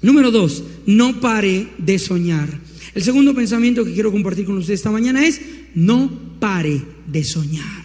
Número 0.00 0.30
dos, 0.30 0.64
no 0.86 1.20
pare 1.20 1.68
de 1.78 1.98
soñar. 1.98 2.60
El 2.94 3.02
segundo 3.02 3.34
pensamiento 3.34 3.84
que 3.84 3.92
quiero 3.92 4.12
compartir 4.12 4.46
con 4.46 4.56
usted 4.56 4.72
esta 4.72 4.90
mañana 4.90 5.26
es, 5.26 5.40
no 5.74 6.38
pare 6.38 6.80
de 7.06 7.24
soñar. 7.24 7.84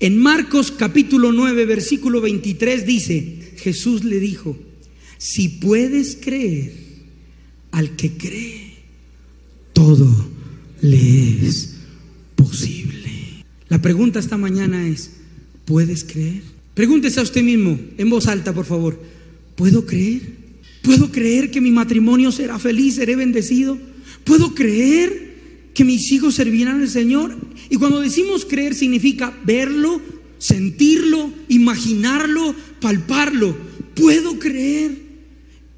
En 0.00 0.18
Marcos 0.18 0.70
capítulo 0.70 1.32
9, 1.32 1.64
versículo 1.64 2.20
23 2.20 2.86
dice, 2.86 3.54
Jesús 3.56 4.04
le 4.04 4.20
dijo, 4.20 4.56
si 5.16 5.48
puedes 5.48 6.16
creer, 6.20 6.87
al 7.72 7.96
que 7.96 8.16
cree, 8.16 8.74
todo 9.72 10.08
le 10.80 11.46
es 11.46 11.74
posible. 12.34 13.44
La 13.68 13.80
pregunta 13.82 14.18
esta 14.18 14.36
mañana 14.36 14.86
es, 14.88 15.12
¿puedes 15.64 16.04
creer? 16.04 16.42
Pregúntese 16.74 17.20
a 17.20 17.24
usted 17.24 17.42
mismo, 17.42 17.78
en 17.96 18.10
voz 18.10 18.26
alta, 18.28 18.54
por 18.54 18.64
favor, 18.64 19.02
¿puedo 19.56 19.84
creer? 19.84 20.38
¿Puedo 20.82 21.10
creer 21.10 21.50
que 21.50 21.60
mi 21.60 21.70
matrimonio 21.70 22.32
será 22.32 22.58
feliz, 22.58 22.94
seré 22.94 23.16
bendecido? 23.16 23.78
¿Puedo 24.24 24.54
creer 24.54 25.70
que 25.74 25.84
mis 25.84 26.10
hijos 26.12 26.34
servirán 26.36 26.80
al 26.80 26.88
Señor? 26.88 27.36
Y 27.68 27.76
cuando 27.76 28.00
decimos 28.00 28.44
creer 28.44 28.74
significa 28.74 29.36
verlo, 29.44 30.00
sentirlo, 30.38 31.32
imaginarlo, 31.48 32.54
palparlo. 32.80 33.56
¿Puedo 33.94 34.38
creer? 34.38 35.07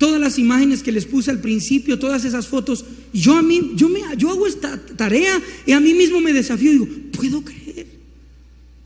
Todas 0.00 0.18
las 0.18 0.38
imágenes 0.38 0.82
que 0.82 0.92
les 0.92 1.04
puse 1.04 1.30
al 1.30 1.42
principio, 1.42 1.98
todas 1.98 2.24
esas 2.24 2.46
fotos, 2.46 2.86
yo 3.12 3.36
a 3.36 3.42
mí, 3.42 3.72
yo 3.74 3.90
me, 3.90 4.00
yo 4.16 4.30
hago 4.30 4.46
esta 4.46 4.78
tarea 4.96 5.38
y 5.66 5.72
a 5.72 5.80
mí 5.80 5.92
mismo 5.92 6.22
me 6.22 6.32
desafío 6.32 6.70
y 6.70 6.72
digo, 6.72 6.88
puedo 7.12 7.44
creer, 7.44 7.86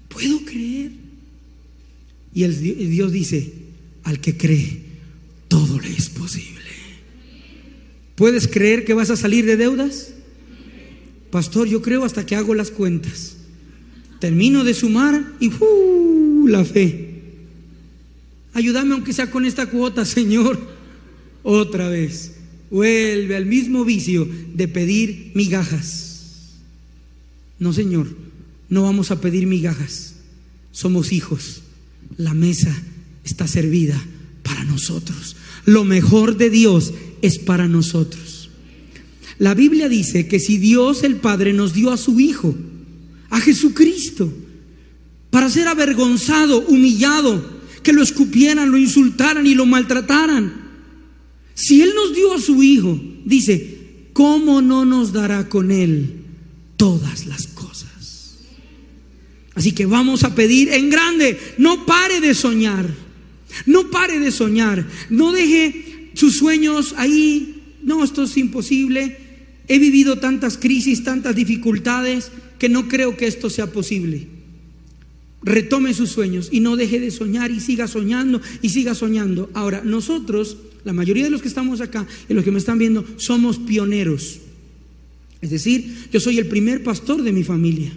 puedo 0.08 0.44
creer. 0.44 0.90
Y 2.34 2.42
el, 2.42 2.60
Dios 2.90 3.12
dice, 3.12 3.52
al 4.02 4.18
que 4.18 4.36
cree, 4.36 4.80
todo 5.46 5.78
le 5.78 5.92
es 5.92 6.08
posible. 6.08 6.58
¿Puedes 8.16 8.48
creer 8.48 8.84
que 8.84 8.94
vas 8.94 9.10
a 9.10 9.16
salir 9.16 9.46
de 9.46 9.56
deudas? 9.56 10.14
Pastor, 11.30 11.68
yo 11.68 11.80
creo 11.80 12.04
hasta 12.04 12.26
que 12.26 12.34
hago 12.34 12.56
las 12.56 12.72
cuentas. 12.72 13.36
Termino 14.18 14.64
de 14.64 14.74
sumar 14.74 15.24
y 15.38 15.46
uh, 15.46 16.48
la 16.48 16.64
fe. 16.64 17.22
Ayúdame 18.52 18.94
aunque 18.94 19.12
sea 19.12 19.30
con 19.30 19.44
esta 19.44 19.66
cuota, 19.66 20.04
Señor 20.04 20.73
otra 21.44 21.88
vez. 21.88 22.32
Vuelve 22.70 23.36
al 23.36 23.46
mismo 23.46 23.84
vicio 23.84 24.28
de 24.52 24.66
pedir 24.66 25.30
migajas. 25.34 26.56
No, 27.60 27.72
Señor, 27.72 28.08
no 28.68 28.82
vamos 28.82 29.12
a 29.12 29.20
pedir 29.20 29.46
migajas. 29.46 30.16
Somos 30.72 31.12
hijos. 31.12 31.62
La 32.16 32.34
mesa 32.34 32.74
está 33.22 33.46
servida 33.46 34.02
para 34.42 34.64
nosotros. 34.64 35.36
Lo 35.64 35.84
mejor 35.84 36.36
de 36.36 36.50
Dios 36.50 36.92
es 37.22 37.38
para 37.38 37.68
nosotros. 37.68 38.50
La 39.38 39.54
Biblia 39.54 39.88
dice 39.88 40.26
que 40.26 40.40
si 40.40 40.58
Dios 40.58 41.04
el 41.04 41.16
Padre 41.16 41.52
nos 41.52 41.74
dio 41.74 41.90
a 41.90 41.96
su 41.96 42.18
Hijo, 42.20 42.54
a 43.30 43.40
Jesucristo, 43.40 44.32
para 45.30 45.50
ser 45.50 45.66
avergonzado, 45.66 46.64
humillado, 46.66 47.54
que 47.82 47.92
lo 47.92 48.02
escupieran, 48.02 48.70
lo 48.70 48.78
insultaran 48.78 49.46
y 49.46 49.54
lo 49.54 49.66
maltrataran, 49.66 50.63
si 51.54 51.82
Él 51.82 51.92
nos 51.94 52.14
dio 52.14 52.34
a 52.34 52.40
su 52.40 52.62
Hijo, 52.62 53.00
dice, 53.24 54.08
¿cómo 54.12 54.60
no 54.60 54.84
nos 54.84 55.12
dará 55.12 55.48
con 55.48 55.70
Él 55.70 56.24
todas 56.76 57.26
las 57.26 57.46
cosas? 57.46 58.38
Así 59.54 59.72
que 59.72 59.86
vamos 59.86 60.24
a 60.24 60.34
pedir 60.34 60.72
en 60.72 60.90
grande, 60.90 61.38
no 61.58 61.86
pare 61.86 62.20
de 62.20 62.34
soñar, 62.34 62.92
no 63.66 63.90
pare 63.90 64.18
de 64.18 64.32
soñar, 64.32 64.86
no 65.10 65.32
deje 65.32 66.10
sus 66.14 66.36
sueños 66.36 66.94
ahí, 66.96 67.78
no, 67.82 68.02
esto 68.02 68.24
es 68.24 68.36
imposible, 68.36 69.16
he 69.68 69.78
vivido 69.78 70.18
tantas 70.18 70.58
crisis, 70.58 71.04
tantas 71.04 71.36
dificultades, 71.36 72.32
que 72.58 72.68
no 72.68 72.88
creo 72.88 73.16
que 73.16 73.26
esto 73.26 73.50
sea 73.50 73.72
posible. 73.72 74.26
Retome 75.42 75.92
sus 75.92 76.10
sueños 76.10 76.48
y 76.50 76.60
no 76.60 76.76
deje 76.76 76.98
de 76.98 77.10
soñar 77.10 77.50
y 77.50 77.60
siga 77.60 77.86
soñando 77.86 78.40
y 78.62 78.70
siga 78.70 78.94
soñando. 78.94 79.50
Ahora, 79.52 79.82
nosotros, 79.84 80.56
la 80.84 80.92
mayoría 80.92 81.24
de 81.24 81.30
los 81.30 81.42
que 81.42 81.48
estamos 81.48 81.80
acá 81.80 82.06
y 82.28 82.34
los 82.34 82.44
que 82.44 82.50
me 82.50 82.58
están 82.58 82.78
viendo, 82.78 83.04
somos 83.16 83.58
pioneros. 83.58 84.40
Es 85.40 85.50
decir, 85.50 86.08
yo 86.12 86.20
soy 86.20 86.38
el 86.38 86.46
primer 86.46 86.82
pastor 86.82 87.22
de 87.22 87.32
mi 87.32 87.42
familia. 87.42 87.92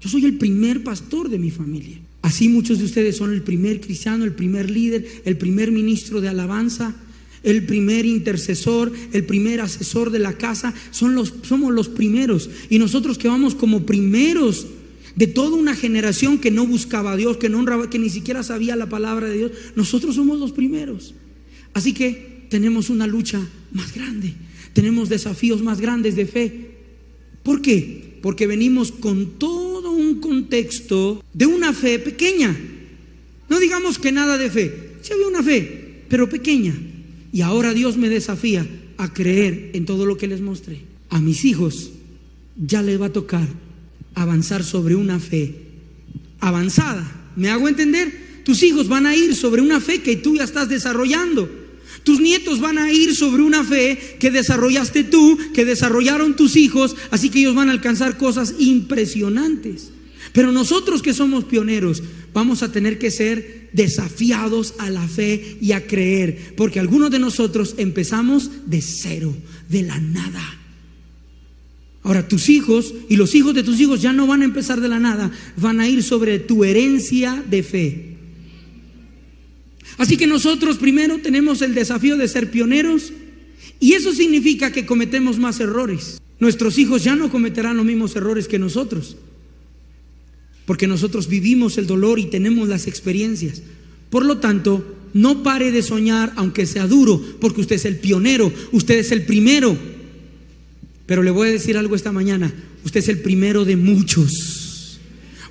Yo 0.00 0.08
soy 0.08 0.24
el 0.24 0.36
primer 0.36 0.82
pastor 0.82 1.28
de 1.28 1.38
mi 1.38 1.50
familia. 1.50 1.98
Así 2.22 2.48
muchos 2.48 2.78
de 2.78 2.84
ustedes 2.84 3.16
son 3.16 3.32
el 3.32 3.42
primer 3.42 3.80
cristiano, 3.80 4.24
el 4.24 4.32
primer 4.32 4.70
líder, 4.70 5.06
el 5.24 5.38
primer 5.38 5.70
ministro 5.70 6.20
de 6.20 6.28
alabanza, 6.28 6.94
el 7.42 7.64
primer 7.64 8.04
intercesor, 8.04 8.92
el 9.12 9.24
primer 9.24 9.60
asesor 9.60 10.10
de 10.10 10.18
la 10.18 10.36
casa. 10.36 10.74
Son 10.90 11.14
los, 11.14 11.32
somos 11.42 11.72
los 11.72 11.88
primeros. 11.88 12.50
Y 12.68 12.78
nosotros 12.78 13.16
que 13.16 13.28
vamos 13.28 13.54
como 13.54 13.86
primeros 13.86 14.66
de 15.14 15.26
toda 15.26 15.56
una 15.56 15.74
generación 15.74 16.38
que 16.38 16.50
no 16.50 16.66
buscaba 16.66 17.12
a 17.12 17.16
Dios, 17.16 17.38
que 17.38 17.48
no 17.48 17.58
honraba, 17.58 17.88
que 17.88 17.98
ni 17.98 18.10
siquiera 18.10 18.42
sabía 18.42 18.76
la 18.76 18.88
palabra 18.88 19.28
de 19.28 19.38
Dios, 19.38 19.52
nosotros 19.74 20.14
somos 20.14 20.38
los 20.38 20.52
primeros. 20.52 21.14
Así 21.76 21.92
que 21.92 22.46
tenemos 22.48 22.88
una 22.88 23.06
lucha 23.06 23.38
más 23.72 23.94
grande, 23.94 24.32
tenemos 24.72 25.10
desafíos 25.10 25.60
más 25.60 25.78
grandes 25.78 26.16
de 26.16 26.24
fe. 26.24 26.70
¿Por 27.42 27.60
qué? 27.60 28.16
Porque 28.22 28.46
venimos 28.46 28.92
con 28.92 29.38
todo 29.38 29.90
un 29.90 30.18
contexto 30.22 31.22
de 31.34 31.44
una 31.44 31.74
fe 31.74 31.98
pequeña. 31.98 32.56
No 33.50 33.60
digamos 33.60 33.98
que 33.98 34.10
nada 34.10 34.38
de 34.38 34.48
fe, 34.48 34.92
sí 35.02 35.12
había 35.12 35.26
una 35.28 35.42
fe, 35.42 36.04
pero 36.08 36.30
pequeña. 36.30 36.74
Y 37.30 37.42
ahora 37.42 37.74
Dios 37.74 37.98
me 37.98 38.08
desafía 38.08 38.66
a 38.96 39.12
creer 39.12 39.72
en 39.74 39.84
todo 39.84 40.06
lo 40.06 40.16
que 40.16 40.28
les 40.28 40.40
mostré. 40.40 40.80
A 41.10 41.20
mis 41.20 41.44
hijos 41.44 41.90
ya 42.56 42.80
les 42.80 42.98
va 42.98 43.06
a 43.06 43.12
tocar 43.12 43.46
avanzar 44.14 44.64
sobre 44.64 44.94
una 44.94 45.20
fe 45.20 45.54
avanzada. 46.40 47.32
¿Me 47.36 47.50
hago 47.50 47.68
entender? 47.68 48.40
Tus 48.46 48.62
hijos 48.62 48.88
van 48.88 49.04
a 49.04 49.14
ir 49.14 49.34
sobre 49.34 49.60
una 49.60 49.78
fe 49.78 50.00
que 50.00 50.16
tú 50.16 50.36
ya 50.36 50.44
estás 50.44 50.70
desarrollando. 50.70 51.65
Tus 52.06 52.20
nietos 52.20 52.60
van 52.60 52.78
a 52.78 52.92
ir 52.92 53.16
sobre 53.16 53.42
una 53.42 53.64
fe 53.64 53.98
que 54.20 54.30
desarrollaste 54.30 55.02
tú, 55.02 55.36
que 55.52 55.64
desarrollaron 55.64 56.36
tus 56.36 56.54
hijos, 56.54 56.94
así 57.10 57.30
que 57.30 57.40
ellos 57.40 57.56
van 57.56 57.68
a 57.68 57.72
alcanzar 57.72 58.16
cosas 58.16 58.54
impresionantes. 58.60 59.90
Pero 60.32 60.52
nosotros 60.52 61.02
que 61.02 61.12
somos 61.12 61.46
pioneros, 61.46 62.04
vamos 62.32 62.62
a 62.62 62.70
tener 62.70 63.00
que 63.00 63.10
ser 63.10 63.70
desafiados 63.72 64.74
a 64.78 64.88
la 64.88 65.08
fe 65.08 65.56
y 65.60 65.72
a 65.72 65.84
creer, 65.88 66.54
porque 66.56 66.78
algunos 66.78 67.10
de 67.10 67.18
nosotros 67.18 67.74
empezamos 67.76 68.52
de 68.66 68.82
cero, 68.82 69.36
de 69.68 69.82
la 69.82 69.98
nada. 69.98 70.60
Ahora, 72.04 72.28
tus 72.28 72.48
hijos 72.50 72.94
y 73.08 73.16
los 73.16 73.34
hijos 73.34 73.52
de 73.52 73.64
tus 73.64 73.80
hijos 73.80 74.00
ya 74.00 74.12
no 74.12 74.28
van 74.28 74.42
a 74.42 74.44
empezar 74.44 74.80
de 74.80 74.88
la 74.88 75.00
nada, 75.00 75.32
van 75.56 75.80
a 75.80 75.88
ir 75.88 76.04
sobre 76.04 76.38
tu 76.38 76.62
herencia 76.62 77.42
de 77.50 77.64
fe. 77.64 78.15
Así 79.98 80.16
que 80.16 80.26
nosotros 80.26 80.76
primero 80.76 81.18
tenemos 81.18 81.62
el 81.62 81.74
desafío 81.74 82.16
de 82.16 82.28
ser 82.28 82.50
pioneros 82.50 83.12
y 83.80 83.92
eso 83.92 84.12
significa 84.12 84.72
que 84.72 84.86
cometemos 84.86 85.38
más 85.38 85.60
errores. 85.60 86.20
Nuestros 86.38 86.78
hijos 86.78 87.02
ya 87.04 87.16
no 87.16 87.30
cometerán 87.30 87.76
los 87.76 87.86
mismos 87.86 88.14
errores 88.16 88.46
que 88.48 88.58
nosotros, 88.58 89.16
porque 90.66 90.86
nosotros 90.86 91.28
vivimos 91.28 91.78
el 91.78 91.86
dolor 91.86 92.18
y 92.18 92.26
tenemos 92.26 92.68
las 92.68 92.86
experiencias. 92.86 93.62
Por 94.10 94.24
lo 94.24 94.38
tanto, 94.38 94.96
no 95.14 95.42
pare 95.42 95.72
de 95.72 95.82
soñar 95.82 96.32
aunque 96.36 96.66
sea 96.66 96.86
duro, 96.86 97.22
porque 97.40 97.62
usted 97.62 97.76
es 97.76 97.86
el 97.86 97.98
pionero, 97.98 98.52
usted 98.72 98.98
es 98.98 99.12
el 99.12 99.22
primero. 99.22 99.76
Pero 101.06 101.22
le 101.22 101.30
voy 101.30 101.48
a 101.48 101.52
decir 101.52 101.78
algo 101.78 101.94
esta 101.94 102.12
mañana. 102.12 102.52
Usted 102.84 103.00
es 103.00 103.08
el 103.08 103.20
primero 103.20 103.64
de 103.64 103.76
muchos. 103.76 104.55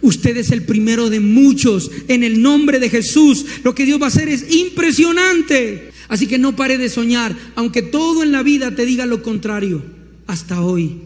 Usted 0.01 0.37
es 0.37 0.51
el 0.51 0.63
primero 0.63 1.09
de 1.09 1.19
muchos. 1.19 1.91
En 2.07 2.23
el 2.23 2.41
nombre 2.41 2.79
de 2.79 2.89
Jesús, 2.89 3.45
lo 3.63 3.75
que 3.75 3.85
Dios 3.85 3.99
va 3.99 4.05
a 4.05 4.09
hacer 4.09 4.29
es 4.29 4.53
impresionante. 4.53 5.91
Así 6.07 6.27
que 6.27 6.37
no 6.37 6.55
pare 6.55 6.77
de 6.77 6.89
soñar, 6.89 7.35
aunque 7.55 7.81
todo 7.81 8.23
en 8.23 8.31
la 8.31 8.43
vida 8.43 8.75
te 8.75 8.85
diga 8.85 9.05
lo 9.05 9.21
contrario. 9.21 9.83
Hasta 10.27 10.61
hoy. 10.61 10.97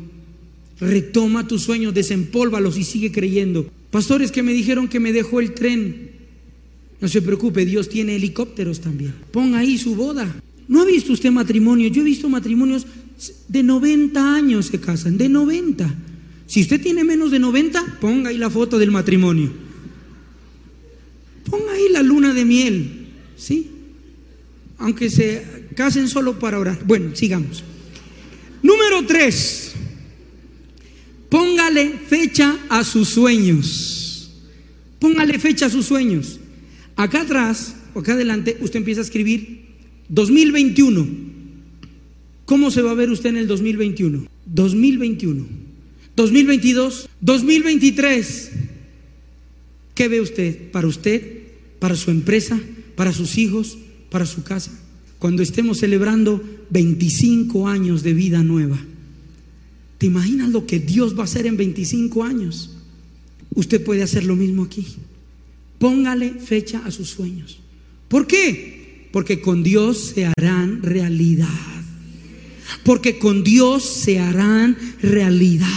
Retoma 0.80 1.48
tus 1.48 1.64
sueños, 1.64 1.94
desempólvalos 1.94 2.78
y 2.78 2.84
sigue 2.84 3.12
creyendo. 3.12 3.70
Pastores 3.92 4.32
que 4.32 4.44
me 4.44 4.54
dijeron 4.54 4.88
que 4.88 5.00
me 5.00 5.14
dejó 5.14 5.40
el 5.40 5.54
tren. 5.54 6.12
No 7.02 7.08
se 7.08 7.22
preocupe, 7.22 7.66
Dios 7.66 7.90
tiene 7.90 8.16
helicópteros 8.16 8.82
también. 8.82 9.14
Ponga 9.32 9.60
ahí 9.60 9.78
su 9.78 9.96
boda. 9.96 10.42
¿No 10.68 10.82
ha 10.82 10.86
visto 10.86 11.14
usted 11.14 11.32
matrimonio? 11.32 11.88
Yo 11.90 12.02
he 12.02 12.06
visto 12.06 12.30
matrimonios 12.30 12.86
de 13.48 13.64
90 13.64 14.36
años 14.36 14.68
se 14.68 14.80
casan, 14.80 15.18
de 15.18 15.30
90. 15.30 15.94
Si 16.50 16.62
usted 16.62 16.82
tiene 16.82 17.04
menos 17.04 17.30
de 17.30 17.38
90, 17.38 18.00
ponga 18.02 18.32
ahí 18.32 18.38
la 18.40 18.50
foto 18.50 18.80
del 18.80 18.90
matrimonio. 18.90 19.52
Ponga 21.48 21.74
ahí 21.74 21.90
la 21.92 22.02
luna 22.02 22.34
de 22.34 22.44
miel, 22.44 23.08
¿sí? 23.38 23.70
Aunque 24.80 25.12
se 25.12 25.68
casen 25.76 26.08
solo 26.08 26.40
para 26.40 26.58
orar. 26.58 26.84
Bueno, 26.88 27.16
sigamos. 27.16 27.64
Número 28.64 29.06
3. 29.06 29.74
Póngale 31.30 31.92
fecha 32.08 32.58
a 32.68 32.84
sus 32.84 33.10
sueños. 33.10 34.32
Póngale 34.98 35.38
fecha 35.38 35.68
a 35.68 35.70
sus 35.70 35.86
sueños. 35.86 36.40
Acá 36.96 37.22
atrás, 37.22 37.76
o 37.94 38.00
acá 38.00 38.14
adelante, 38.14 38.58
usted 38.62 38.80
empieza 38.80 39.02
a 39.02 39.04
escribir 39.04 39.68
2021. 40.08 41.08
¿Cómo 42.46 42.72
se 42.72 42.82
va 42.82 42.90
a 42.90 42.96
ver 42.96 43.12
usted 43.12 43.30
en 43.30 43.38
el 43.38 43.46
2021? 43.46 44.26
2021. 44.48 45.69
2022. 46.20 47.08
2023. 47.22 48.52
¿Qué 49.96 50.08
ve 50.10 50.20
usted 50.20 50.70
para 50.72 50.86
usted, 50.86 51.44
para 51.80 51.96
su 51.96 52.12
empresa, 52.12 52.60
para 52.96 53.14
sus 53.14 53.38
hijos, 53.38 53.78
para 54.10 54.26
su 54.26 54.44
casa? 54.44 54.78
Cuando 55.18 55.42
estemos 55.42 55.78
celebrando 55.78 56.44
25 56.72 57.70
años 57.70 58.04
de 58.04 58.14
vida 58.14 58.44
nueva. 58.44 58.78
¿Te 59.98 60.08
imaginas 60.08 60.50
lo 60.50 60.66
que 60.66 60.80
Dios 60.80 61.16
va 61.16 61.22
a 61.22 61.24
hacer 61.24 61.46
en 61.46 61.56
25 61.56 62.24
años? 62.26 62.78
Usted 63.56 63.82
puede 63.82 64.04
hacer 64.04 64.26
lo 64.26 64.36
mismo 64.36 64.64
aquí. 64.64 64.86
Póngale 65.78 66.34
fecha 66.34 66.82
a 66.86 66.92
sus 66.92 67.10
sueños. 67.10 67.60
¿Por 68.10 68.28
qué? 68.28 69.08
Porque 69.14 69.40
con 69.40 69.64
Dios 69.64 70.14
se 70.16 70.26
harán 70.26 70.84
realidad 70.84 71.48
porque 72.84 73.20
con 73.20 73.44
Dios 73.44 73.84
se 73.84 74.20
harán 74.20 74.78
realidad. 75.02 75.68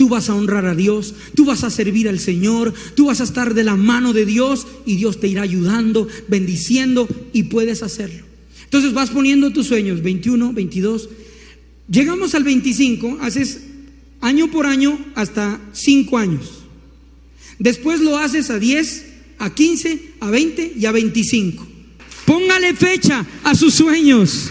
Tú 0.00 0.08
vas 0.08 0.30
a 0.30 0.34
honrar 0.34 0.64
a 0.64 0.74
Dios, 0.74 1.14
tú 1.34 1.44
vas 1.44 1.62
a 1.62 1.68
servir 1.68 2.08
al 2.08 2.18
Señor, 2.18 2.72
tú 2.94 3.08
vas 3.08 3.20
a 3.20 3.24
estar 3.24 3.52
de 3.52 3.64
la 3.64 3.76
mano 3.76 4.14
de 4.14 4.24
Dios 4.24 4.66
y 4.86 4.96
Dios 4.96 5.20
te 5.20 5.28
irá 5.28 5.42
ayudando, 5.42 6.08
bendiciendo 6.26 7.06
y 7.34 7.42
puedes 7.42 7.82
hacerlo. 7.82 8.24
Entonces 8.64 8.94
vas 8.94 9.10
poniendo 9.10 9.52
tus 9.52 9.66
sueños, 9.66 10.00
21, 10.00 10.54
22. 10.54 11.10
Llegamos 11.90 12.34
al 12.34 12.44
25, 12.44 13.18
haces 13.20 13.60
año 14.22 14.50
por 14.50 14.64
año 14.64 14.98
hasta 15.16 15.60
5 15.74 16.16
años. 16.16 16.62
Después 17.58 18.00
lo 18.00 18.16
haces 18.16 18.48
a 18.48 18.58
10, 18.58 19.04
a 19.36 19.52
15, 19.52 20.12
a 20.20 20.30
20 20.30 20.76
y 20.78 20.86
a 20.86 20.92
25. 20.92 21.68
Póngale 22.24 22.72
fecha 22.72 23.26
a 23.44 23.54
sus 23.54 23.74
sueños. 23.74 24.50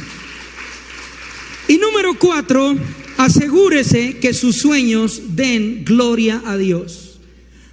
Y 1.68 1.78
número 1.78 2.14
cuatro, 2.20 2.78
asegúrese 3.20 4.16
que 4.20 4.34
sus 4.34 4.56
sueños 4.56 5.36
den 5.36 5.84
gloria 5.84 6.42
a 6.46 6.56
Dios. 6.56 7.20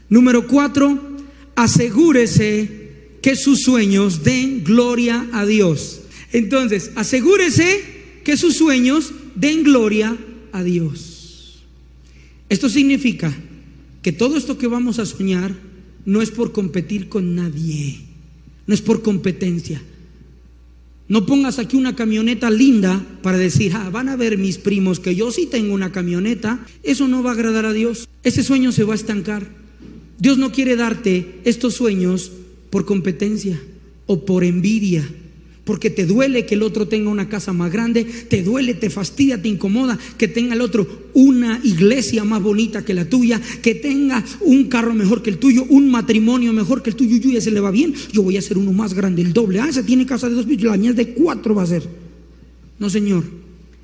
Número 0.09 0.49
cuatro, 0.49 1.01
asegúrese 1.55 3.19
que 3.23 3.37
sus 3.37 3.63
sueños 3.63 4.25
den 4.25 4.65
gloria 4.65 5.25
a 5.33 5.47
Dios. 5.47 6.01
Entonces, 6.33 6.91
asegúrese 6.97 7.81
que 8.25 8.37
sus 8.37 8.57
sueños 8.57 9.13
den 9.37 9.63
gloria 9.63 10.17
a 10.51 10.65
Dios. 10.65 11.63
Esto 12.49 12.69
significa 12.69 13.33
que 14.03 14.11
todo 14.11 14.37
esto 14.37 14.59
que 14.59 14.67
vamos 14.67 14.99
a 14.99 15.07
soñar 15.07 15.55
no 16.05 16.23
es 16.23 16.33
por 16.33 16.51
competir 16.51 17.09
con 17.09 17.37
nadie, 17.37 18.01
no 18.67 18.75
es 18.75 18.83
por 18.83 19.01
competencia 19.01 19.81
no 21.09 21.25
pongas 21.25 21.59
aquí 21.59 21.77
una 21.77 21.95
camioneta 21.95 22.51
linda 22.51 23.05
para 23.23 23.39
decir, 23.39 23.73
ah, 23.75 23.91
van 23.91 24.09
a 24.09 24.17
ver 24.17 24.39
mis 24.39 24.59
primos 24.59 24.99
que 24.99 25.15
yo 25.15 25.31
sí 25.31 25.47
tengo 25.47 25.73
una 25.73 25.93
camioneta. 25.93 26.67
Eso 26.83 27.07
no 27.07 27.23
va 27.23 27.31
a 27.31 27.35
agradar 27.35 27.65
a 27.65 27.73
Dios. 27.73 28.09
Ese 28.25 28.43
sueño 28.43 28.73
se 28.73 28.85
va 28.85 28.95
a 28.95 28.97
estancar. 28.97 29.47
Dios 30.19 30.39
no 30.39 30.51
quiere 30.51 30.75
darte 30.75 31.41
estos 31.45 31.75
sueños 31.75 32.33
por 32.71 32.87
competencia 32.87 33.61
o 34.07 34.25
por 34.25 34.43
envidia 34.43 35.09
porque 35.67 35.91
te 35.91 36.07
duele 36.07 36.47
que 36.47 36.55
el 36.55 36.63
otro 36.63 36.87
tenga 36.87 37.11
una 37.11 37.29
casa 37.29 37.53
más 37.53 37.73
grande, 37.73 38.05
te 38.05 38.45
duele, 38.45 38.73
te 38.75 38.89
fastidia, 38.89 39.43
te 39.43 39.49
incomoda 39.49 39.99
que 40.17 40.29
tenga 40.29 40.55
el 40.55 40.61
otro 40.61 40.87
una 41.13 41.61
iglesia 41.65 42.23
más 42.23 42.41
bonita 42.41 42.85
que 42.85 42.95
la 42.95 43.11
tuya, 43.11 43.43
que 43.63 43.75
tenga 43.75 44.25
un 44.43 44.69
carro 44.69 44.95
mejor 44.95 45.25
que 45.25 45.31
el 45.31 45.39
tuyo, 45.39 45.65
un 45.69 45.91
matrimonio 45.91 46.53
mejor 46.53 46.85
que 46.85 46.91
el 46.91 46.97
tuyo, 46.97 47.17
y 47.17 47.33
ya 47.33 47.41
se 47.41 47.51
le 47.51 47.59
va 47.59 47.73
bien, 47.73 47.95
yo 48.13 48.23
voy 48.23 48.37
a 48.37 48.39
hacer 48.39 48.57
uno 48.57 48.73
más 48.73 48.95
grande, 48.95 49.23
el 49.23 49.33
doble. 49.33 49.59
Ah, 49.59 49.73
se 49.73 49.83
tiene 49.83 50.07
casa 50.07 50.29
de 50.29 50.37
dos 50.37 50.47
pisos, 50.47 50.71
la 50.71 50.77
mía 50.77 50.91
es 50.91 50.97
de 50.97 51.15
cuatro 51.15 51.57
va 51.57 51.65
a 51.65 51.67
ser. 51.67 51.83
No, 52.79 52.89
Señor, 52.89 53.25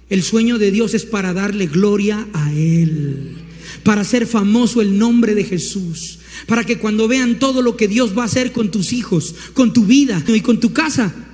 el 0.08 0.22
sueño 0.22 0.58
de 0.58 0.70
Dios 0.70 0.94
es 0.94 1.04
para 1.04 1.32
darle 1.32 1.66
gloria 1.66 2.28
a 2.32 2.52
Él. 2.54 3.38
para 3.82 4.02
hacer 4.02 4.28
famoso 4.28 4.80
el 4.80 4.96
nombre 4.96 5.34
de 5.34 5.42
Jesús, 5.42 6.20
para 6.46 6.62
que 6.62 6.78
cuando 6.78 7.08
vean 7.08 7.40
todo 7.40 7.62
lo 7.62 7.76
que 7.76 7.88
Dios 7.88 8.16
va 8.16 8.22
a 8.22 8.26
hacer 8.26 8.52
con 8.52 8.70
tus 8.70 8.92
hijos, 8.92 9.34
con 9.54 9.72
tu 9.72 9.86
vida 9.86 10.22
y 10.28 10.40
con 10.42 10.60
tu 10.60 10.72
casa, 10.72 11.31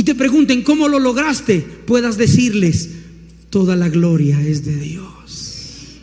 y 0.00 0.02
te 0.02 0.14
pregunten 0.14 0.62
cómo 0.62 0.88
lo 0.88 0.98
lograste, 0.98 1.60
puedas 1.60 2.16
decirles, 2.16 2.88
toda 3.50 3.76
la 3.76 3.90
gloria 3.90 4.40
es 4.40 4.64
de 4.64 4.74
Dios. 4.74 5.98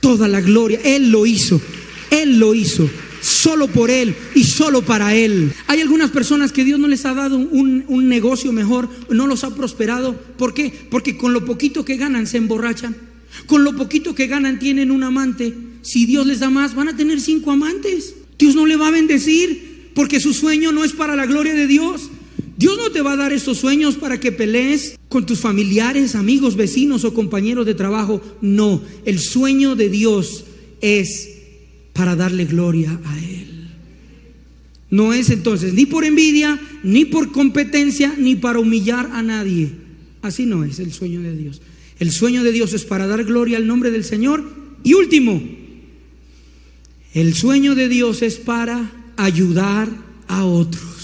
Toda 0.00 0.26
la 0.26 0.40
gloria, 0.40 0.80
Él 0.82 1.12
lo 1.12 1.24
hizo, 1.24 1.60
Él 2.10 2.40
lo 2.40 2.52
hizo 2.52 2.90
solo 3.20 3.68
por 3.68 3.92
Él 3.92 4.16
y 4.34 4.42
solo 4.42 4.82
para 4.82 5.14
Él. 5.14 5.52
Hay 5.68 5.80
algunas 5.80 6.10
personas 6.10 6.50
que 6.50 6.64
Dios 6.64 6.80
no 6.80 6.88
les 6.88 7.06
ha 7.06 7.14
dado 7.14 7.36
un, 7.38 8.08
negocio 8.08 8.50
mejor, 8.50 8.88
no 9.08 9.28
los 9.28 9.44
ha 9.44 9.54
prosperado. 9.54 10.20
¿Por 10.36 10.52
qué? 10.52 10.72
Porque 10.90 11.16
con 11.16 11.32
lo 11.32 11.44
poquito 11.44 11.84
que 11.84 11.96
ganan 11.96 12.26
se 12.26 12.38
emborrachan. 12.38 12.96
Con 13.46 13.62
lo 13.62 13.76
poquito 13.76 14.16
que 14.16 14.26
ganan 14.26 14.58
tienen 14.58 14.90
un 14.90 15.04
amante. 15.04 15.54
Si 15.82 16.06
Dios 16.06 16.26
les 16.26 16.40
da 16.40 16.50
más, 16.50 16.74
van 16.74 16.88
a 16.88 16.96
tener 16.96 17.20
cinco 17.20 17.52
amantes. 17.52 18.16
Dios 18.36 18.56
no 18.56 18.66
le 18.66 18.74
va 18.74 18.88
a 18.88 18.90
bendecir 18.90 19.92
porque 19.94 20.18
su 20.18 20.34
sueño 20.34 20.72
no 20.72 20.82
es 20.82 20.92
para 20.92 21.14
la 21.14 21.26
gloria 21.26 21.54
de 21.54 21.68
Dios. 21.68 22.10
Dios 22.56 22.78
no 22.78 22.90
te 22.90 23.02
va 23.02 23.12
a 23.12 23.16
dar 23.16 23.32
estos 23.32 23.58
sueños 23.58 23.96
para 23.96 24.18
que 24.18 24.32
pelees 24.32 24.98
con 25.08 25.26
tus 25.26 25.40
familiares, 25.40 26.14
amigos, 26.14 26.56
vecinos 26.56 27.04
o 27.04 27.12
compañeros 27.12 27.66
de 27.66 27.74
trabajo. 27.74 28.22
No, 28.40 28.82
el 29.04 29.18
sueño 29.18 29.76
de 29.76 29.90
Dios 29.90 30.44
es 30.80 31.28
para 31.92 32.16
darle 32.16 32.46
gloria 32.46 32.98
a 33.04 33.18
Él. 33.18 33.68
No 34.90 35.12
es 35.12 35.30
entonces 35.30 35.74
ni 35.74 35.84
por 35.84 36.04
envidia, 36.04 36.58
ni 36.82 37.04
por 37.04 37.32
competencia, 37.32 38.14
ni 38.16 38.36
para 38.36 38.58
humillar 38.58 39.10
a 39.12 39.22
nadie. 39.22 39.72
Así 40.22 40.46
no 40.46 40.64
es 40.64 40.78
el 40.78 40.92
sueño 40.92 41.20
de 41.20 41.36
Dios. 41.36 41.60
El 41.98 42.10
sueño 42.10 42.42
de 42.42 42.52
Dios 42.52 42.72
es 42.72 42.84
para 42.84 43.06
dar 43.06 43.24
gloria 43.24 43.58
al 43.58 43.66
nombre 43.66 43.90
del 43.90 44.04
Señor. 44.04 44.44
Y 44.82 44.94
último, 44.94 45.42
el 47.12 47.34
sueño 47.34 47.74
de 47.74 47.88
Dios 47.88 48.22
es 48.22 48.36
para 48.36 48.92
ayudar 49.16 49.88
a 50.28 50.44
otros. 50.44 50.95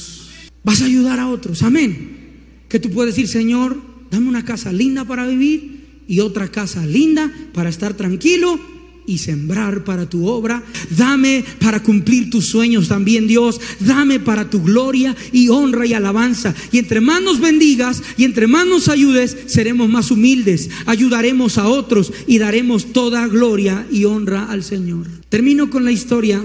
Vas 0.65 0.83
a 0.83 0.87
ayudar 0.87 1.19
a 1.19 1.29
otros. 1.29 1.63
Amén. 1.63 2.67
Que 2.69 2.79
tú 2.79 2.91
puedes 2.91 3.15
decir, 3.15 3.29
Señor, 3.29 3.81
dame 4.11 4.29
una 4.29 4.45
casa 4.45 4.73
linda 4.73 5.05
para 5.05 5.27
vivir 5.27 6.03
y 6.07 6.21
otra 6.21 6.49
casa 6.49 6.85
linda 6.87 7.33
para 7.53 7.71
estar 7.71 7.95
tranquilo 7.95 8.59
y 9.07 9.19
sembrar 9.19 9.85
para 9.85 10.09
tu 10.09 10.27
obra. 10.27 10.63
Dame 10.97 11.45
para 11.61 11.83
cumplir 11.83 12.31
tus 12.31 12.47
sueños 12.47 12.89
también, 12.89 13.27
Dios. 13.27 13.61
Dame 13.81 14.21
para 14.21 14.49
tu 14.49 14.63
gloria 14.63 15.17
y 15.33 15.49
honra 15.49 15.87
y 15.87 15.95
alabanza. 15.95 16.55
Y 16.71 16.79
entre 16.79 17.01
más 17.01 17.23
nos 17.23 17.41
bendigas 17.41 18.03
y 18.17 18.25
entre 18.25 18.47
más 18.47 18.67
nos 18.67 18.89
ayudes, 18.89 19.37
seremos 19.47 19.89
más 19.89 20.11
humildes. 20.11 20.71
Ayudaremos 20.87 21.59
a 21.59 21.69
otros 21.69 22.13
y 22.27 22.39
daremos 22.39 22.93
toda 22.93 23.27
gloria 23.27 23.87
y 23.91 24.05
honra 24.05 24.45
al 24.45 24.63
Señor. 24.63 25.09
Termino 25.29 25.71
con 25.71 25.85
la 25.85 25.93
historia 25.93 26.43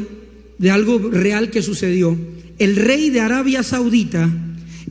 de 0.58 0.72
algo 0.72 0.98
real 0.98 1.52
que 1.52 1.62
sucedió. 1.62 2.18
El 2.60 2.76
rey 2.76 3.12
de 3.12 3.20
Arabia 3.20 3.62
Saudita 3.62 4.30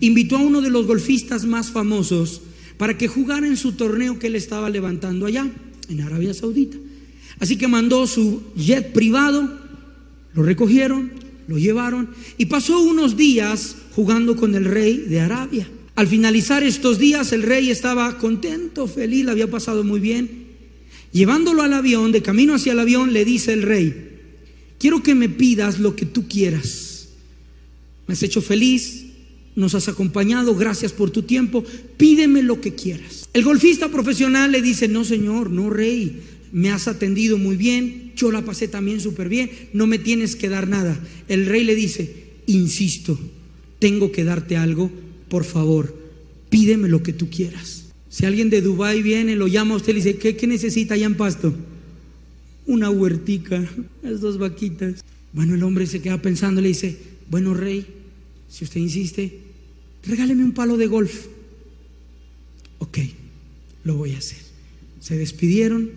invitó 0.00 0.37
a 0.37 0.42
uno 0.42 0.61
de 0.61 0.70
los 0.70 0.87
golfistas 0.87 1.44
más 1.44 1.70
famosos 1.70 2.42
para 2.76 2.96
que 2.96 3.09
jugara 3.09 3.46
en 3.46 3.57
su 3.57 3.72
torneo 3.72 4.18
que 4.18 4.29
él 4.29 4.37
estaba 4.37 4.70
levantando 4.70 5.26
allá, 5.26 5.50
en 5.88 6.00
Arabia 6.00 6.33
Saudita. 6.33 6.76
Así 7.40 7.57
que 7.57 7.66
mandó 7.66 8.07
su 8.07 8.42
jet 8.57 8.92
privado, 8.92 9.59
lo 10.35 10.42
recogieron, 10.42 11.12
lo 11.48 11.59
llevaron 11.59 12.11
y 12.38 12.46
pasó 12.46 12.81
unos 12.81 13.16
días 13.16 13.76
jugando 13.94 14.37
con 14.37 14.55
el 14.55 14.64
rey 14.64 14.98
de 14.98 15.20
Arabia. 15.20 15.68
Al 15.96 16.07
finalizar 16.07 16.62
estos 16.62 16.98
días 16.98 17.33
el 17.33 17.42
rey 17.42 17.70
estaba 17.70 18.18
contento, 18.18 18.87
feliz, 18.87 19.26
había 19.29 19.50
pasado 19.50 19.83
muy 19.83 19.98
bien. 19.98 20.46
Llevándolo 21.11 21.62
al 21.62 21.72
avión, 21.72 22.12
de 22.12 22.22
camino 22.22 22.55
hacia 22.55 22.72
el 22.72 22.81
avión, 22.81 23.12
le 23.12 23.24
dice 23.24 23.55
el 23.55 23.62
rey, 23.62 24.20
quiero 24.79 25.02
que 25.02 25.14
me 25.14 25.29
pidas 25.29 25.79
lo 25.79 25.96
que 25.96 26.05
tú 26.05 26.29
quieras. 26.29 26.95
Me 28.07 28.14
has 28.14 28.23
hecho 28.23 28.40
feliz, 28.40 29.07
nos 29.57 29.75
has 29.75 29.88
acompañado, 29.88 30.55
gracias 30.55 30.92
por 30.92 31.11
tu 31.11 31.23
tiempo, 31.23 31.64
pídeme 31.97 32.42
lo 32.42 32.61
que 32.61 32.75
quieras. 32.75 33.29
El 33.33 33.42
golfista 33.42 33.88
profesional 33.90 34.53
le 34.53 34.62
dice, 34.62 34.87
no 34.87 35.05
señor, 35.05 35.51
no 35.51 35.71
rey, 35.71 36.21
me 36.53 36.71
has 36.71 36.88
atendido 36.88 37.38
muy 37.38 37.57
bien, 37.57 38.12
yo 38.16 38.31
la 38.31 38.45
pasé 38.45 38.69
también 38.69 39.01
súper 39.01 39.29
bien, 39.29 39.51
no 39.73 39.87
me 39.87 39.99
tienes 39.99 40.37
que 40.37 40.49
dar 40.49 40.69
nada. 40.69 40.99
El 41.29 41.47
rey 41.47 41.64
le 41.64 41.75
dice, 41.75 42.35
insisto, 42.47 43.19
tengo 43.79 44.12
que 44.12 44.25
darte 44.25 44.57
algo, 44.57 44.90
por 45.29 45.45
favor, 45.45 45.95
pídeme 46.51 46.88
lo 46.88 47.03
que 47.03 47.12
tú 47.12 47.29
quieras. 47.29 47.85
Si 48.09 48.25
alguien 48.25 48.51
de 48.51 48.62
Dubái 48.62 49.03
viene, 49.03 49.37
lo 49.37 49.49
llama 49.49 49.75
a 49.75 49.77
usted 49.79 49.92
y 49.92 49.97
dice, 49.97 50.16
¿qué, 50.16 50.37
qué 50.37 50.47
necesita 50.47 50.95
allá 50.95 51.07
en 51.07 51.16
Pasto? 51.16 51.55
Una 52.66 52.90
huertica, 52.90 53.69
las 54.03 54.21
dos 54.21 54.38
vaquitas. 54.38 55.05
Bueno, 55.33 55.55
el 55.55 55.62
hombre 55.62 55.87
se 55.87 56.01
queda 56.01 56.23
pensando, 56.23 56.61
le 56.61 56.69
dice, 56.69 56.97
bueno, 57.30 57.54
rey, 57.54 57.86
si 58.48 58.64
usted 58.64 58.80
insiste, 58.80 59.40
regáleme 60.04 60.44
un 60.44 60.52
palo 60.52 60.76
de 60.76 60.86
golf. 60.86 61.26
Ok, 62.78 62.98
lo 63.84 63.96
voy 63.96 64.12
a 64.12 64.18
hacer. 64.18 64.38
Se 65.00 65.16
despidieron, 65.16 65.90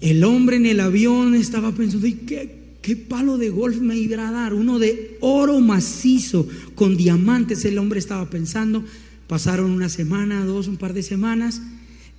el 0.00 0.24
hombre 0.24 0.56
en 0.56 0.66
el 0.66 0.80
avión 0.80 1.34
estaba 1.34 1.72
pensando, 1.72 2.06
¿y 2.06 2.14
qué, 2.14 2.76
qué 2.82 2.96
palo 2.96 3.38
de 3.38 3.50
golf 3.50 3.78
me 3.78 3.96
iba 3.96 4.28
a 4.28 4.32
dar? 4.32 4.54
Uno 4.54 4.78
de 4.78 5.16
oro 5.20 5.60
macizo 5.60 6.48
con 6.74 6.96
diamantes, 6.96 7.64
el 7.64 7.78
hombre 7.78 7.98
estaba 7.98 8.28
pensando. 8.28 8.84
Pasaron 9.28 9.70
una 9.70 9.88
semana, 9.88 10.44
dos, 10.44 10.68
un 10.68 10.76
par 10.76 10.92
de 10.92 11.02
semanas 11.02 11.62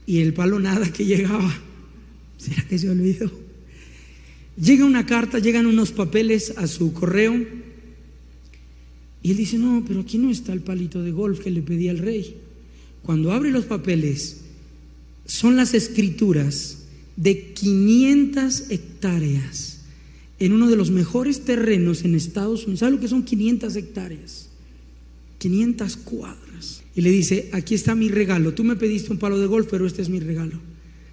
y 0.05 0.19
el 0.19 0.33
palo 0.33 0.59
nada 0.59 0.91
que 0.91 1.05
llegaba. 1.05 1.53
¿Será 2.37 2.65
que 2.67 2.79
se 2.79 2.89
olvidó? 2.89 3.42
Llega 4.61 4.85
una 4.85 5.05
carta, 5.05 5.39
llegan 5.39 5.65
unos 5.65 5.91
papeles 5.91 6.53
a 6.57 6.67
su 6.67 6.93
correo 6.93 7.33
y 9.23 9.31
él 9.31 9.37
dice, 9.37 9.57
no, 9.57 9.83
pero 9.87 10.01
aquí 10.01 10.17
no 10.17 10.29
está 10.29 10.51
el 10.51 10.61
palito 10.61 11.01
de 11.01 11.11
golf 11.11 11.39
que 11.39 11.49
le 11.49 11.61
pedí 11.61 11.87
al 11.87 11.97
rey. 11.97 12.35
Cuando 13.03 13.31
abre 13.31 13.51
los 13.51 13.65
papeles, 13.65 14.41
son 15.25 15.55
las 15.55 15.73
escrituras 15.73 16.79
de 17.15 17.53
500 17.53 18.69
hectáreas 18.69 19.79
en 20.39 20.51
uno 20.51 20.69
de 20.69 20.75
los 20.75 20.91
mejores 20.91 21.45
terrenos 21.45 22.03
en 22.03 22.15
Estados 22.15 22.63
Unidos. 22.63 22.81
¿Sabe 22.81 22.91
lo 22.93 22.99
que 22.99 23.07
son 23.07 23.23
500 23.23 23.75
hectáreas? 23.77 24.49
500 25.37 25.97
cuadras. 25.97 26.83
Y 26.93 27.01
le 27.01 27.09
dice, 27.09 27.49
aquí 27.53 27.75
está 27.75 27.95
mi 27.95 28.09
regalo. 28.09 28.53
Tú 28.53 28.65
me 28.65 28.75
pediste 28.75 29.11
un 29.11 29.19
palo 29.19 29.39
de 29.39 29.47
golf, 29.47 29.67
pero 29.71 29.87
este 29.87 30.01
es 30.01 30.09
mi 30.09 30.19
regalo. 30.19 30.59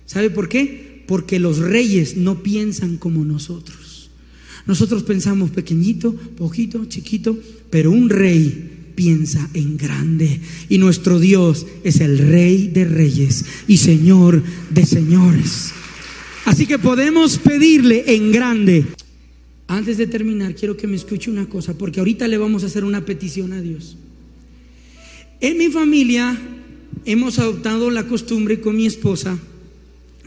¿Sabe 0.04 0.30
por 0.30 0.48
qué? 0.48 0.89
Porque 1.10 1.40
los 1.40 1.58
reyes 1.58 2.16
no 2.16 2.40
piensan 2.40 2.96
como 2.96 3.24
nosotros. 3.24 4.10
Nosotros 4.64 5.02
pensamos 5.02 5.50
pequeñito, 5.50 6.14
poquito, 6.14 6.84
chiquito, 6.84 7.36
pero 7.68 7.90
un 7.90 8.08
rey 8.08 8.92
piensa 8.94 9.50
en 9.52 9.76
grande. 9.76 10.40
Y 10.68 10.78
nuestro 10.78 11.18
Dios 11.18 11.66
es 11.82 11.98
el 11.98 12.16
rey 12.16 12.68
de 12.68 12.84
reyes 12.84 13.44
y 13.66 13.78
señor 13.78 14.40
de 14.70 14.86
señores. 14.86 15.72
Así 16.44 16.64
que 16.64 16.78
podemos 16.78 17.38
pedirle 17.38 18.14
en 18.14 18.30
grande. 18.30 18.86
Antes 19.66 19.98
de 19.98 20.06
terminar, 20.06 20.54
quiero 20.54 20.76
que 20.76 20.86
me 20.86 20.94
escuche 20.94 21.28
una 21.28 21.48
cosa, 21.48 21.76
porque 21.76 21.98
ahorita 21.98 22.28
le 22.28 22.38
vamos 22.38 22.62
a 22.62 22.66
hacer 22.66 22.84
una 22.84 23.04
petición 23.04 23.52
a 23.52 23.60
Dios. 23.60 23.96
En 25.40 25.58
mi 25.58 25.70
familia 25.70 26.38
hemos 27.04 27.40
adoptado 27.40 27.90
la 27.90 28.06
costumbre 28.06 28.60
con 28.60 28.76
mi 28.76 28.86
esposa 28.86 29.36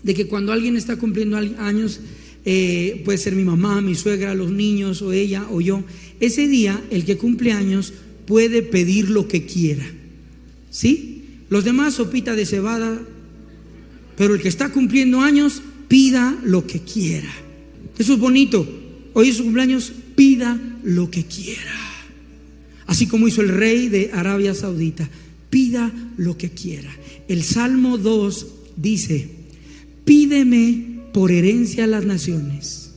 de 0.04 0.14
que 0.14 0.28
cuando 0.28 0.52
alguien 0.52 0.76
está 0.76 0.98
cumpliendo 0.98 1.38
años, 1.38 2.02
eh, 2.46 3.02
puede 3.06 3.18
ser 3.18 3.36
mi 3.36 3.44
mamá, 3.44 3.82
mi 3.82 3.96
suegra, 3.96 4.36
los 4.36 4.52
niños 4.52 5.02
o 5.02 5.14
ella 5.14 5.48
o 5.50 5.62
yo, 5.62 5.84
ese 6.20 6.48
día 6.48 6.82
el 6.92 7.06
que 7.06 7.18
cumple 7.18 7.54
años 7.54 7.94
puede 8.26 8.62
pedir 8.62 9.10
lo 9.10 9.28
que 9.28 9.46
quiera. 9.46 9.86
¿Sí? 10.70 11.24
Los 11.50 11.64
demás 11.64 11.94
sopita 11.94 12.36
de 12.36 12.46
cebada, 12.46 13.02
pero 14.18 14.36
el 14.36 14.42
que 14.42 14.50
está 14.50 14.72
cumpliendo 14.72 15.22
años 15.22 15.62
pida 15.88 16.38
lo 16.44 16.66
que 16.68 16.82
quiera. 16.82 17.32
Eso 17.98 18.14
es 18.14 18.20
bonito. 18.20 18.68
Hoy 19.14 19.30
es 19.30 19.38
su 19.38 19.44
cumpleaños, 19.44 19.94
pida 20.16 20.60
lo 20.84 21.12
que 21.12 21.26
quiera. 21.26 21.72
Así 22.88 23.08
como 23.08 23.28
hizo 23.28 23.42
el 23.42 23.50
rey 23.50 23.88
de 23.88 24.12
Arabia 24.14 24.54
Saudita, 24.54 25.10
pida 25.50 25.92
lo 26.18 26.38
que 26.38 26.50
quiera. 26.50 26.92
El 27.28 27.44
Salmo 27.44 27.98
2 27.98 28.48
dice, 28.76 29.30
pídeme 30.06 30.94
por 31.14 31.32
herencia 31.32 31.86
a 31.86 31.88
las 31.88 32.06
naciones. 32.06 32.92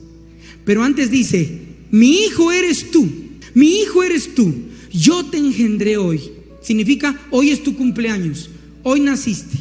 Pero 0.65 0.83
antes 0.83 1.11
dice, 1.11 1.49
mi 1.91 2.25
hijo 2.25 2.51
eres 2.51 2.91
tú, 2.91 3.09
mi 3.55 3.81
hijo 3.81 4.03
eres 4.03 4.35
tú, 4.35 4.53
yo 4.93 5.25
te 5.27 5.39
engendré 5.39 5.97
hoy. 5.97 6.21
Significa, 6.63 7.21
hoy 7.31 7.51
es 7.51 7.63
tu 7.63 7.77
cumpleaños, 7.77 8.51
hoy 8.83 9.01
naciste. 9.01 9.59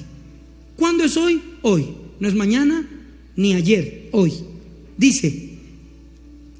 ¿Cuándo 0.75 1.03
es 1.03 1.15
hoy? 1.17 1.41
Hoy. 1.61 1.85
No 2.19 2.27
es 2.27 2.33
mañana, 2.33 2.89
ni 3.35 3.53
ayer, 3.53 4.09
hoy. 4.11 4.31
Dice, 4.97 5.49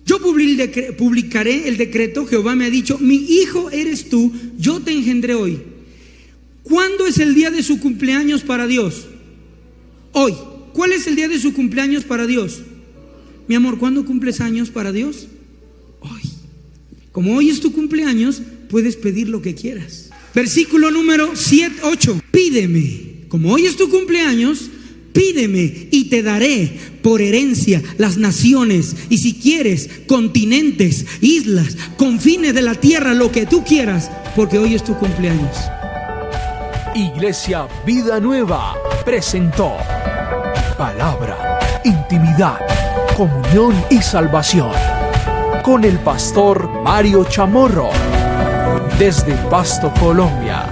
yo 0.06 0.20
publicaré 0.20 1.68
el 1.68 1.78
decreto, 1.78 2.28
Jehová 2.28 2.56
me 2.56 2.66
ha 2.66 2.70
dicho, 2.70 3.00
mi 3.00 3.16
hijo 3.16 3.72
eres 3.72 4.10
tú, 4.10 4.32
yo 4.60 4.82
te 4.82 4.92
engendré 4.92 5.34
hoy. 5.34 5.60
¿Cuándo 6.64 7.08
es 7.08 7.18
el 7.20 7.34
día 7.34 7.50
de 7.50 7.64
su 7.64 7.80
cumpleaños 7.80 8.44
para 8.44 8.68
Dios? 8.68 9.08
Hoy. 10.12 10.34
¿Cuál 10.76 10.92
es 10.92 11.08
el 11.08 11.16
día 11.16 11.30
de 11.30 11.40
su 11.40 11.54
cumpleaños 11.54 12.04
para 12.04 12.28
Dios? 12.28 12.60
Mi 13.48 13.56
amor, 13.56 13.78
¿cuándo 13.78 14.04
cumples 14.04 14.42
años 14.42 14.70
para 14.70 14.92
Dios? 14.92 15.28
Hoy. 16.02 16.22
Como 17.14 17.34
hoy 17.38 17.50
es 17.50 17.62
tu 17.62 17.72
cumpleaños, 17.72 18.42
puedes 18.70 18.98
pedir 18.98 19.30
lo 19.30 19.42
que 19.42 19.56
quieras. 19.56 20.10
Versículo 20.34 20.92
número 20.92 21.32
7, 21.34 21.76
8. 21.82 22.22
Pídeme. 22.30 23.26
Como 23.30 23.54
hoy 23.54 23.66
es 23.66 23.78
tu 23.78 23.90
cumpleaños, 23.90 24.70
pídeme 25.14 25.88
y 25.92 26.10
te 26.10 26.22
daré 26.22 26.78
por 27.02 27.22
herencia 27.22 27.82
las 27.98 28.18
naciones 28.18 28.98
y 29.10 29.20
si 29.20 29.36
quieres 29.36 29.90
continentes, 30.08 31.06
islas, 31.22 31.78
confines 31.96 32.54
de 32.54 32.62
la 32.62 32.76
tierra, 32.76 33.14
lo 33.14 33.32
que 33.32 33.46
tú 33.46 33.64
quieras, 33.64 34.12
porque 34.36 34.58
hoy 34.58 34.76
es 34.76 34.84
tu 34.84 34.98
cumpleaños. 34.98 35.56
Iglesia 36.94 37.66
Vida 37.86 38.20
Nueva 38.20 38.76
presentó 39.06 39.78
palabra, 40.78 41.60
intimidad, 41.84 42.60
comunión 43.16 43.74
y 43.90 44.02
salvación 44.02 44.72
con 45.64 45.84
el 45.84 45.98
pastor 46.00 46.70
Mario 46.84 47.24
Chamorro 47.26 47.90
desde 49.00 49.34
Pasto, 49.50 49.92
Colombia. 50.00 50.66